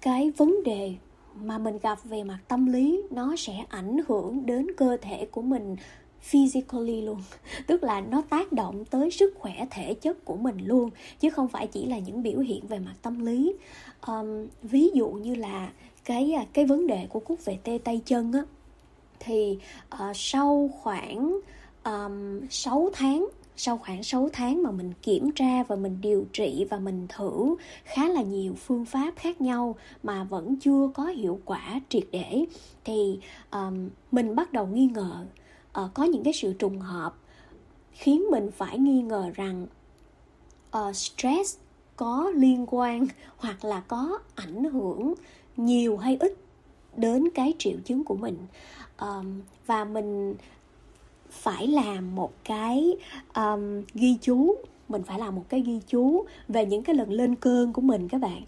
Cái 0.01 0.31
vấn 0.37 0.63
đề 0.63 0.93
mà 1.35 1.57
mình 1.57 1.77
gặp 1.81 1.99
về 2.03 2.23
mặt 2.23 2.39
tâm 2.47 2.65
lý 2.65 3.01
nó 3.11 3.35
sẽ 3.35 3.65
ảnh 3.69 3.97
hưởng 4.07 4.45
đến 4.45 4.67
cơ 4.77 4.97
thể 5.01 5.25
của 5.31 5.41
mình 5.41 5.75
physically 6.21 7.01
luôn. 7.01 7.23
Tức 7.67 7.83
là 7.83 8.01
nó 8.01 8.21
tác 8.29 8.51
động 8.51 8.85
tới 8.85 9.11
sức 9.11 9.33
khỏe 9.39 9.65
thể 9.71 9.93
chất 9.93 10.25
của 10.25 10.35
mình 10.35 10.57
luôn 10.65 10.89
chứ 11.19 11.29
không 11.29 11.47
phải 11.47 11.67
chỉ 11.67 11.85
là 11.85 11.99
những 11.99 12.23
biểu 12.23 12.39
hiện 12.39 12.67
về 12.67 12.79
mặt 12.79 12.95
tâm 13.01 13.25
lý. 13.25 13.53
Um, 14.07 14.47
ví 14.63 14.89
dụ 14.93 15.09
như 15.09 15.35
là 15.35 15.69
cái 16.05 16.33
à, 16.33 16.45
cái 16.53 16.65
vấn 16.65 16.87
đề 16.87 17.07
của 17.09 17.19
cúc 17.19 17.45
về 17.45 17.59
tê 17.63 17.79
tay 17.83 18.01
chân 18.05 18.31
á 18.33 18.43
thì 19.19 19.57
uh, 19.95 20.15
sau 20.15 20.69
khoảng 20.81 21.39
um, 21.83 22.47
6 22.49 22.89
tháng 22.93 23.27
sau 23.57 23.77
khoảng 23.77 24.03
6 24.03 24.29
tháng 24.33 24.63
mà 24.63 24.71
mình 24.71 24.93
kiểm 25.01 25.31
tra 25.31 25.63
và 25.63 25.75
mình 25.75 25.97
điều 26.01 26.25
trị 26.33 26.65
và 26.69 26.79
mình 26.79 27.07
thử 27.09 27.55
khá 27.83 28.07
là 28.07 28.21
nhiều 28.21 28.53
phương 28.53 28.85
pháp 28.85 29.13
khác 29.15 29.41
nhau 29.41 29.75
mà 30.03 30.23
vẫn 30.23 30.55
chưa 30.55 30.89
có 30.93 31.03
hiệu 31.03 31.39
quả 31.45 31.81
triệt 31.89 32.03
để 32.11 32.45
thì 32.85 33.19
um, 33.51 33.89
mình 34.11 34.35
bắt 34.35 34.53
đầu 34.53 34.67
nghi 34.67 34.85
ngờ. 34.93 35.25
Uh, 35.81 35.93
có 35.93 36.03
những 36.03 36.23
cái 36.23 36.33
sự 36.33 36.53
trùng 36.53 36.79
hợp 36.79 37.15
khiến 37.91 38.23
mình 38.31 38.51
phải 38.51 38.77
nghi 38.77 39.01
ngờ 39.01 39.31
rằng 39.35 39.67
uh, 40.77 40.95
stress 40.95 41.57
có 41.95 42.31
liên 42.35 42.65
quan 42.67 43.07
hoặc 43.37 43.65
là 43.65 43.79
có 43.79 44.19
ảnh 44.35 44.63
hưởng 44.63 45.13
nhiều 45.57 45.97
hay 45.97 46.17
ít 46.19 46.35
đến 46.97 47.29
cái 47.35 47.53
triệu 47.59 47.77
chứng 47.85 48.03
của 48.03 48.15
mình. 48.15 48.37
Um, 48.99 49.41
và 49.65 49.85
mình 49.85 50.35
phải 51.33 51.67
làm 51.67 52.15
một 52.15 52.33
cái 52.43 52.95
um, 53.35 53.81
ghi 53.93 54.17
chú. 54.21 54.55
Mình 54.89 55.03
phải 55.03 55.19
làm 55.19 55.35
một 55.35 55.43
cái 55.49 55.61
ghi 55.61 55.79
chú 55.87 56.25
về 56.47 56.65
những 56.65 56.83
cái 56.83 56.95
lần 56.95 57.11
lên 57.11 57.35
cơn 57.35 57.73
của 57.73 57.81
mình 57.81 58.07
các 58.07 58.21
bạn. 58.21 58.41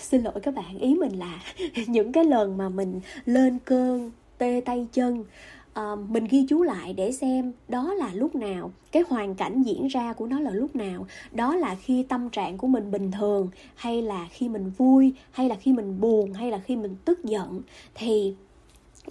Xin 0.00 0.22
lỗi 0.22 0.40
các 0.42 0.54
bạn 0.54 0.78
ý 0.78 0.94
mình 0.94 1.18
là 1.18 1.42
những 1.86 2.12
cái 2.12 2.24
lần 2.24 2.56
mà 2.56 2.68
mình 2.68 3.00
lên 3.24 3.58
cơn 3.64 4.10
tê 4.38 4.60
tay 4.64 4.86
chân 4.92 5.24
uh, 5.80 6.10
mình 6.10 6.24
ghi 6.30 6.46
chú 6.48 6.62
lại 6.62 6.92
để 6.92 7.12
xem 7.12 7.52
đó 7.68 7.94
là 7.94 8.10
lúc 8.14 8.34
nào 8.34 8.72
cái 8.92 9.02
hoàn 9.08 9.34
cảnh 9.34 9.62
diễn 9.62 9.86
ra 9.86 10.12
của 10.12 10.26
nó 10.26 10.40
là 10.40 10.50
lúc 10.50 10.76
nào. 10.76 11.06
Đó 11.32 11.56
là 11.56 11.74
khi 11.74 12.02
tâm 12.02 12.30
trạng 12.30 12.58
của 12.58 12.66
mình 12.66 12.90
bình 12.90 13.10
thường 13.10 13.48
hay 13.74 14.02
là 14.02 14.28
khi 14.30 14.48
mình 14.48 14.72
vui 14.78 15.12
hay 15.30 15.48
là 15.48 15.54
khi 15.54 15.72
mình 15.72 16.00
buồn 16.00 16.32
hay 16.32 16.50
là 16.50 16.58
khi 16.58 16.76
mình 16.76 16.96
tức 17.04 17.24
giận. 17.24 17.60
Thì 17.94 18.34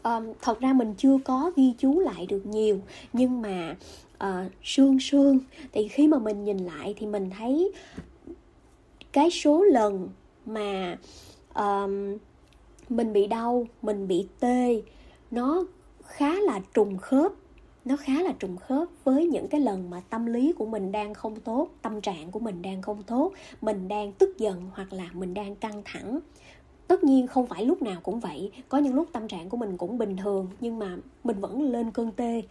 um, 0.03 0.33
thật 0.41 0.60
ra 0.60 0.74
mình 0.74 0.93
chưa 0.98 1.17
có 1.25 1.51
ghi 1.55 1.74
chú 1.77 2.00
lại 2.00 2.25
được 2.25 2.45
nhiều 2.45 2.79
nhưng 3.13 3.41
mà 3.41 3.75
uh, 4.24 4.51
sương 4.63 5.00
sương. 5.00 5.39
Thì 5.71 5.88
khi 5.88 6.07
mà 6.07 6.19
mình 6.19 6.43
nhìn 6.43 6.57
lại 6.57 6.93
thì 6.98 7.07
mình 7.07 7.29
thấy 7.29 7.71
cái 9.12 9.31
số 9.31 9.63
lần 9.63 10.10
mà 10.45 10.98
um, 11.53 12.17
mình 12.89 13.13
bị 13.13 13.27
đau 13.27 13.67
mình 13.81 14.07
bị 14.07 14.27
tê 14.39 14.81
nó 15.31 15.65
khá 16.05 16.36
là 16.36 16.62
trùng 16.74 16.98
khớp 16.98 17.31
nó 17.86 17.98
khá 17.98 18.13
là 18.13 18.33
trùng 18.39 18.57
khớp 18.57 18.88
với 19.03 19.27
những 19.27 19.48
cái 19.48 19.62
lần 19.62 19.89
mà 19.89 20.01
tâm 20.10 20.25
lý 20.25 20.53
của 20.57 20.65
mình 20.65 20.91
đang 20.91 21.13
không 21.13 21.39
tốt 21.39 21.69
tâm 21.81 22.01
trạng 22.01 22.31
của 22.31 22.39
mình 22.39 22.62
đang 22.62 22.81
không 22.81 23.03
tốt 23.03 23.31
mình 23.62 23.88
đang 23.88 24.12
tức 24.12 24.38
giận 24.38 24.69
hoặc 24.74 24.93
là 24.93 25.10
mình 25.13 25.33
đang 25.33 25.55
căng 25.55 25.81
thẳng 25.86 26.19
tất 26.91 27.03
nhiên 27.03 27.27
không 27.27 27.48
phải 27.48 27.65
lúc 27.65 27.81
nào 27.81 28.00
cũng 28.03 28.19
vậy. 28.19 28.51
Có 28.69 28.77
những 28.77 28.95
lúc 28.95 29.07
tâm 29.12 29.27
trạng 29.27 29.50
của 29.50 29.57
mình 29.57 29.77
cũng 29.77 29.98
bình 29.98 30.17
thường 30.17 30.48
nhưng 30.60 30.79
mà 30.79 30.98
mình 31.24 31.39
vẫn 31.39 31.62
lên 31.62 31.91
cơn 31.91 32.12
tê. 32.12 32.41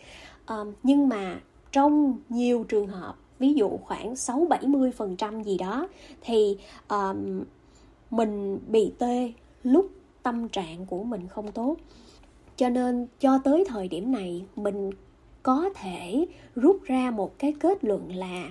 À, 0.47 0.56
nhưng 0.82 1.09
mà 1.09 1.40
trong 1.73 2.18
nhiều 2.28 2.64
trường 2.68 2.87
hợp 2.87 3.16
ví 3.38 3.54
dụ 3.54 3.68
khoảng 3.76 4.16
6 4.16 4.47
70 4.49 4.92
phần 4.92 5.16
trăm 5.16 5.42
gì 5.42 5.59
đó 5.59 5.88
thì 6.20 6.59
um, 6.88 7.42
mình 8.11 8.59
bị 8.68 8.92
tê 8.99 9.32
lúc 9.62 9.90
tâm 10.23 10.49
trạng 10.49 10.87
của 10.87 11.04
mình 11.04 11.28
không 11.28 11.52
tốt. 11.52 11.76
Cho 12.56 12.68
nên 12.68 13.06
cho 13.20 13.38
tới 13.44 13.64
thời 13.68 13.88
điểm 13.88 14.12
này 14.12 14.44
mình 14.56 14.90
có 15.42 15.70
thể 15.75 16.26
rút 16.54 16.80
ra 16.85 17.11
một 17.11 17.38
cái 17.38 17.54
kết 17.61 17.85
luận 17.85 18.16
là 18.16 18.50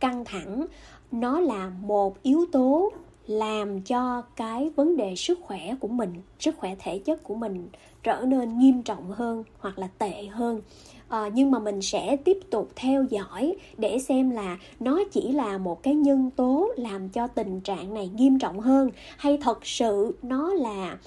căng 0.00 0.24
thẳng. 0.24 0.66
Nó 1.12 1.40
là 1.40 1.72
một 1.82 2.22
yếu 2.22 2.46
tố 2.52 2.92
làm 3.26 3.80
cho 3.80 4.22
cái 4.36 4.70
vấn 4.76 4.96
đề 4.96 5.16
sức 5.16 5.38
khỏe 5.42 5.74
của 5.80 5.88
mình 5.88 6.12
sức 6.38 6.56
khỏe 6.56 6.74
thể 6.78 6.98
chất 6.98 7.22
của 7.22 7.34
mình 7.34 7.68
trở 8.02 8.20
nên 8.26 8.58
nghiêm 8.58 8.82
trọng 8.82 9.10
hơn 9.10 9.44
hoặc 9.58 9.78
là 9.78 9.88
tệ 9.98 10.26
hơn. 10.26 10.60
À, 11.08 11.30
nhưng 11.34 11.50
mà 11.50 11.58
mình 11.58 11.82
sẽ 11.82 12.16
tiếp 12.16 12.38
tục 12.50 12.70
theo 12.76 13.04
dõi 13.10 13.56
để 13.78 13.98
xem 13.98 14.30
là 14.30 14.58
nó 14.80 15.00
chỉ 15.12 15.32
là 15.32 15.58
một 15.58 15.82
cái 15.82 15.94
nhân 15.94 16.30
tố 16.36 16.68
làm 16.76 17.08
cho 17.08 17.26
tình 17.26 17.60
trạng 17.60 17.94
này 17.94 18.10
nghiêm 18.14 18.38
trọng 18.38 18.60
hơn 18.60 18.90
hay 19.16 19.38
thật 19.42 19.66
sự 19.66 20.16
nó 20.22 20.52
là 20.52 20.98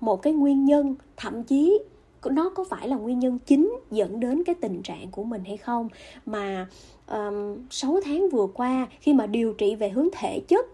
một 0.00 0.22
cái 0.22 0.32
nguyên 0.32 0.64
nhân 0.64 0.94
thậm 1.16 1.44
chí 1.44 1.78
nó 2.30 2.48
có 2.48 2.64
phải 2.64 2.88
là 2.88 2.96
nguyên 2.96 3.18
nhân 3.18 3.38
chính 3.46 3.78
dẫn 3.90 4.20
đến 4.20 4.44
cái 4.44 4.54
tình 4.54 4.82
trạng 4.82 5.10
của 5.10 5.24
mình 5.24 5.44
hay 5.44 5.56
không? 5.56 5.88
Mà 6.26 6.66
um, 7.06 7.56
6 7.70 8.00
tháng 8.04 8.28
vừa 8.32 8.46
qua 8.54 8.86
khi 9.00 9.14
mà 9.14 9.26
điều 9.26 9.52
trị 9.52 9.74
về 9.74 9.88
hướng 9.88 10.08
thể 10.12 10.40
chất 10.48 10.66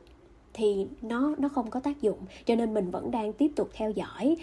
thì 0.59 0.87
nó 1.03 1.35
nó 1.38 1.49
không 1.49 1.71
có 1.71 1.81
tác 1.81 2.03
dụng, 2.03 2.19
cho 2.45 2.55
nên 2.55 2.75
mình 2.75 2.91
vẫn 2.91 3.11
đang 3.11 3.33
tiếp 3.33 3.50
tục 3.57 3.71
theo 3.73 3.91
dõi. 3.91 4.37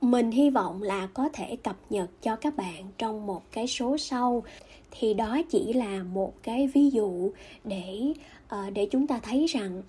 Mình 0.00 0.30
hy 0.30 0.50
vọng 0.50 0.82
là 0.82 1.06
có 1.06 1.28
thể 1.32 1.56
cập 1.56 1.76
nhật 1.90 2.10
cho 2.22 2.36
các 2.36 2.56
bạn 2.56 2.84
trong 2.98 3.26
một 3.26 3.42
cái 3.52 3.66
số 3.66 3.98
sau. 3.98 4.42
Thì 4.90 5.14
đó 5.14 5.42
chỉ 5.50 5.72
là 5.72 6.02
một 6.02 6.34
cái 6.42 6.66
ví 6.66 6.90
dụ 6.90 7.30
để 7.64 8.12
ờ, 8.48 8.70
để 8.70 8.86
chúng 8.90 9.06
ta 9.06 9.20
thấy 9.22 9.46
rằng 9.46 9.82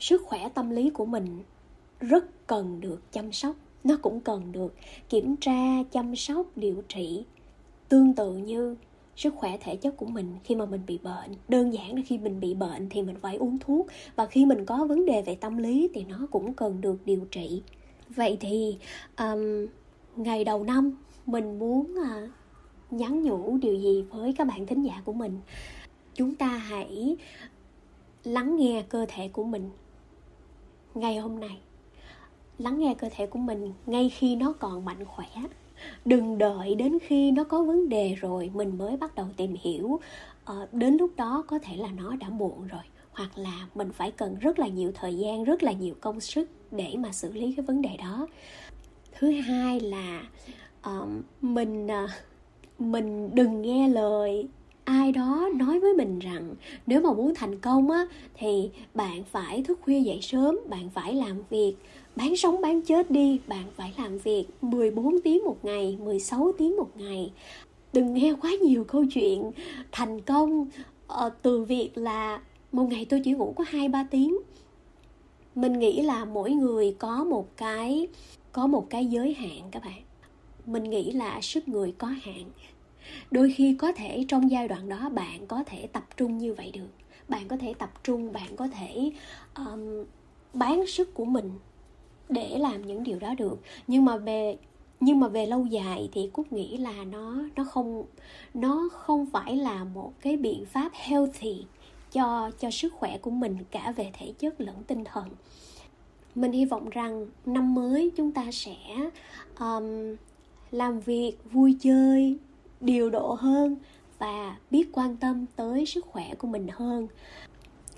sức 0.00 0.22
khỏe 0.24 0.48
tâm 0.54 0.70
lý 0.70 0.90
của 0.90 1.06
mình 1.06 1.26
rất 2.00 2.46
cần 2.46 2.80
được 2.80 3.12
chăm 3.12 3.32
sóc. 3.32 3.56
Nó 3.84 3.96
cũng 4.02 4.20
cần 4.20 4.52
được 4.52 4.74
kiểm 5.08 5.36
tra, 5.36 5.82
chăm 5.92 6.16
sóc, 6.16 6.46
điều 6.56 6.82
trị 6.88 7.24
tương 7.88 8.14
tự 8.14 8.32
như 8.36 8.76
sức 9.16 9.34
khỏe 9.36 9.56
thể 9.60 9.76
chất 9.76 9.96
của 9.96 10.06
mình 10.06 10.34
khi 10.44 10.54
mà 10.54 10.64
mình 10.64 10.80
bị 10.86 10.98
bệnh. 10.98 11.30
Đơn 11.48 11.72
giản 11.72 11.96
là 11.96 12.02
khi 12.06 12.18
mình 12.18 12.40
bị 12.40 12.54
bệnh 12.54 12.88
thì 12.88 13.02
mình 13.02 13.16
phải 13.20 13.36
uống 13.36 13.58
thuốc. 13.58 13.86
Và 14.16 14.26
khi 14.26 14.46
mình 14.46 14.66
có 14.66 14.84
vấn 14.84 15.06
đề 15.06 15.22
về 15.22 15.34
tâm 15.34 15.56
lý 15.56 15.88
thì 15.94 16.04
nó 16.04 16.26
cũng 16.30 16.54
cần 16.54 16.80
được 16.80 16.96
điều 17.04 17.20
trị. 17.30 17.62
Vậy 18.08 18.36
thì 18.40 18.78
um, 19.18 19.66
ngày 20.16 20.44
đầu 20.44 20.64
năm 20.64 20.96
mình 21.26 21.58
muốn 21.58 21.94
uh, 22.00 22.30
nhắn 22.90 23.22
nhủ 23.22 23.58
điều 23.62 23.74
gì 23.74 24.04
với 24.10 24.32
các 24.32 24.46
bạn 24.46 24.66
thính 24.66 24.82
giả 24.82 25.02
của 25.04 25.12
mình? 25.12 25.40
Chúng 26.14 26.34
ta 26.34 26.46
hãy 26.46 27.16
lắng 28.24 28.56
nghe 28.56 28.84
cơ 28.88 29.06
thể 29.08 29.28
của 29.28 29.44
mình 29.44 29.70
ngày 30.94 31.16
hôm 31.16 31.40
nay. 31.40 31.58
Lắng 32.58 32.78
nghe 32.78 32.94
cơ 32.94 33.08
thể 33.16 33.26
của 33.26 33.38
mình 33.38 33.72
ngay 33.86 34.10
khi 34.10 34.36
nó 34.36 34.52
còn 34.52 34.84
mạnh 34.84 35.04
khỏe 35.04 35.26
đừng 36.04 36.38
đợi 36.38 36.74
đến 36.74 36.98
khi 37.06 37.30
nó 37.30 37.44
có 37.44 37.62
vấn 37.62 37.88
đề 37.88 38.14
rồi 38.14 38.50
mình 38.54 38.78
mới 38.78 38.96
bắt 38.96 39.14
đầu 39.14 39.26
tìm 39.36 39.56
hiểu. 39.62 40.00
Ờ, 40.44 40.66
đến 40.72 40.96
lúc 40.96 41.10
đó 41.16 41.44
có 41.46 41.58
thể 41.58 41.76
là 41.76 41.88
nó 41.96 42.16
đã 42.16 42.28
muộn 42.28 42.66
rồi 42.66 42.82
hoặc 43.12 43.38
là 43.38 43.66
mình 43.74 43.92
phải 43.92 44.10
cần 44.10 44.36
rất 44.40 44.58
là 44.58 44.68
nhiều 44.68 44.92
thời 44.94 45.14
gian 45.14 45.44
rất 45.44 45.62
là 45.62 45.72
nhiều 45.72 45.94
công 46.00 46.20
sức 46.20 46.50
để 46.70 46.94
mà 46.98 47.12
xử 47.12 47.32
lý 47.32 47.52
cái 47.56 47.64
vấn 47.66 47.82
đề 47.82 47.96
đó. 47.96 48.26
Thứ 49.18 49.30
hai 49.30 49.80
là 49.80 50.22
uh, 50.88 51.08
mình 51.40 51.86
uh, 51.86 52.10
mình 52.78 53.34
đừng 53.34 53.62
nghe 53.62 53.88
lời 53.88 54.48
ai 54.84 55.12
đó 55.12 55.48
nói 55.54 55.80
với 55.80 55.94
mình 55.94 56.18
rằng 56.18 56.54
nếu 56.86 57.00
mà 57.00 57.12
muốn 57.12 57.34
thành 57.34 57.58
công 57.58 57.90
á 57.90 58.06
thì 58.34 58.70
bạn 58.94 59.24
phải 59.24 59.62
thức 59.62 59.78
khuya 59.82 60.00
dậy 60.00 60.18
sớm 60.22 60.58
bạn 60.68 60.90
phải 60.90 61.14
làm 61.14 61.42
việc 61.50 61.74
bán 62.16 62.36
sống 62.36 62.60
bán 62.60 62.82
chết 62.82 63.10
đi 63.10 63.40
bạn 63.46 63.64
phải 63.76 63.94
làm 63.98 64.18
việc 64.18 64.44
14 64.60 65.20
tiếng 65.20 65.44
một 65.44 65.56
ngày 65.62 65.98
16 66.00 66.52
tiếng 66.58 66.76
một 66.76 66.90
ngày. 66.94 67.32
Đừng 67.92 68.14
nghe 68.14 68.34
quá 68.42 68.50
nhiều 68.62 68.84
câu 68.84 69.04
chuyện 69.14 69.50
thành 69.92 70.20
công 70.20 70.60
uh, 71.12 71.32
từ 71.42 71.64
việc 71.64 71.90
là 71.94 72.40
một 72.72 72.84
ngày 72.90 73.04
tôi 73.04 73.20
chỉ 73.24 73.32
ngủ 73.32 73.54
có 73.56 73.64
hai 73.68 73.88
ba 73.88 74.06
tiếng. 74.10 74.38
Mình 75.54 75.78
nghĩ 75.78 76.02
là 76.02 76.24
mỗi 76.24 76.50
người 76.50 76.96
có 76.98 77.24
một 77.24 77.56
cái 77.56 78.08
có 78.52 78.66
một 78.66 78.86
cái 78.90 79.06
giới 79.06 79.34
hạn 79.34 79.60
các 79.70 79.82
bạn. 79.84 80.02
Mình 80.66 80.84
nghĩ 80.84 81.12
là 81.12 81.40
sức 81.40 81.68
người 81.68 81.94
có 81.98 82.06
hạn. 82.06 82.44
Đôi 83.30 83.52
khi 83.56 83.76
có 83.78 83.92
thể 83.92 84.24
trong 84.28 84.50
giai 84.50 84.68
đoạn 84.68 84.88
đó 84.88 85.08
bạn 85.08 85.46
có 85.46 85.64
thể 85.66 85.86
tập 85.86 86.04
trung 86.16 86.38
như 86.38 86.54
vậy 86.54 86.70
được. 86.74 86.88
Bạn 87.28 87.48
có 87.48 87.56
thể 87.56 87.74
tập 87.74 88.04
trung 88.04 88.32
bạn 88.32 88.56
có 88.56 88.68
thể 88.68 89.12
um, 89.56 90.04
bán 90.54 90.86
sức 90.86 91.14
của 91.14 91.24
mình 91.24 91.50
để 92.32 92.58
làm 92.58 92.86
những 92.86 93.02
điều 93.02 93.18
đó 93.18 93.34
được. 93.38 93.58
Nhưng 93.86 94.04
mà 94.04 94.16
về 94.16 94.56
nhưng 95.00 95.20
mà 95.20 95.28
về 95.28 95.46
lâu 95.46 95.66
dài 95.66 96.08
thì 96.12 96.30
cúc 96.32 96.52
nghĩ 96.52 96.76
là 96.76 97.04
nó 97.04 97.36
nó 97.56 97.64
không 97.64 98.04
nó 98.54 98.88
không 98.92 99.26
phải 99.26 99.56
là 99.56 99.84
một 99.84 100.12
cái 100.20 100.36
biện 100.36 100.64
pháp 100.66 100.92
healthy 100.94 101.64
cho 102.12 102.50
cho 102.60 102.70
sức 102.70 102.92
khỏe 102.94 103.18
của 103.18 103.30
mình 103.30 103.56
cả 103.70 103.92
về 103.96 104.10
thể 104.18 104.32
chất 104.38 104.60
lẫn 104.60 104.76
tinh 104.86 105.04
thần. 105.04 105.28
Mình 106.34 106.52
hy 106.52 106.64
vọng 106.64 106.90
rằng 106.90 107.26
năm 107.46 107.74
mới 107.74 108.10
chúng 108.16 108.32
ta 108.32 108.44
sẽ 108.52 108.76
um, 109.58 110.16
làm 110.70 111.00
việc 111.00 111.32
vui 111.52 111.76
chơi 111.80 112.38
điều 112.80 113.10
độ 113.10 113.36
hơn 113.40 113.76
và 114.18 114.56
biết 114.70 114.88
quan 114.92 115.16
tâm 115.16 115.46
tới 115.56 115.86
sức 115.86 116.06
khỏe 116.06 116.34
của 116.34 116.48
mình 116.48 116.66
hơn. 116.72 117.08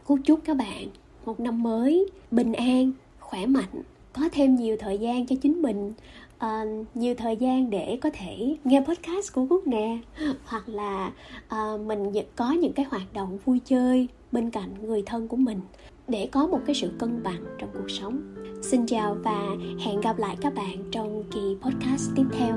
Cúc 0.05 0.19
chúc 0.25 0.41
các 0.45 0.57
bạn 0.57 0.89
một 1.25 1.41
năm 1.41 1.63
mới 1.63 2.07
bình 2.31 2.53
an 2.53 2.93
khỏe 3.21 3.47
mạnh 3.47 3.83
có 4.15 4.29
thêm 4.33 4.57
nhiều 4.57 4.77
thời 4.79 4.99
gian 4.99 5.27
cho 5.27 5.37
chính 5.43 5.63
mình 5.63 5.93
uh, 6.45 6.87
nhiều 6.95 7.15
thời 7.15 7.37
gian 7.37 7.71
để 7.71 7.99
có 8.03 8.11
thể 8.13 8.57
nghe 8.65 8.81
podcast 8.81 9.33
của 9.35 9.47
quốc 9.51 9.67
nè. 9.67 9.99
Hoặc 10.45 10.69
là 10.69 11.13
uh, 11.55 11.81
mình 11.81 12.13
có 12.37 12.53
những 12.53 12.73
cái 12.73 12.87
hoạt 12.91 13.13
động 13.13 13.39
vui 13.45 13.61
chơi 13.65 14.09
bên 14.33 14.51
cạnh 14.51 14.71
người 14.83 15.03
thân 15.07 15.29
của 15.29 15.37
mình 15.37 15.61
để 16.09 16.29
có 16.33 16.47
một 16.47 16.61
cái 16.67 16.75
sự 16.75 16.91
cân 16.99 17.23
bằng 17.23 17.45
trong 17.59 17.71
cuộc 17.75 17.91
sống. 17.91 18.35
Xin 18.63 18.87
chào 18.87 19.17
và 19.25 19.49
hẹn 19.85 20.01
gặp 20.01 20.19
lại 20.19 20.37
các 20.41 20.55
bạn 20.55 20.77
trong 20.91 21.25
kỳ 21.33 21.57
podcast 21.63 22.11
tiếp 22.17 22.25
theo. 22.39 22.57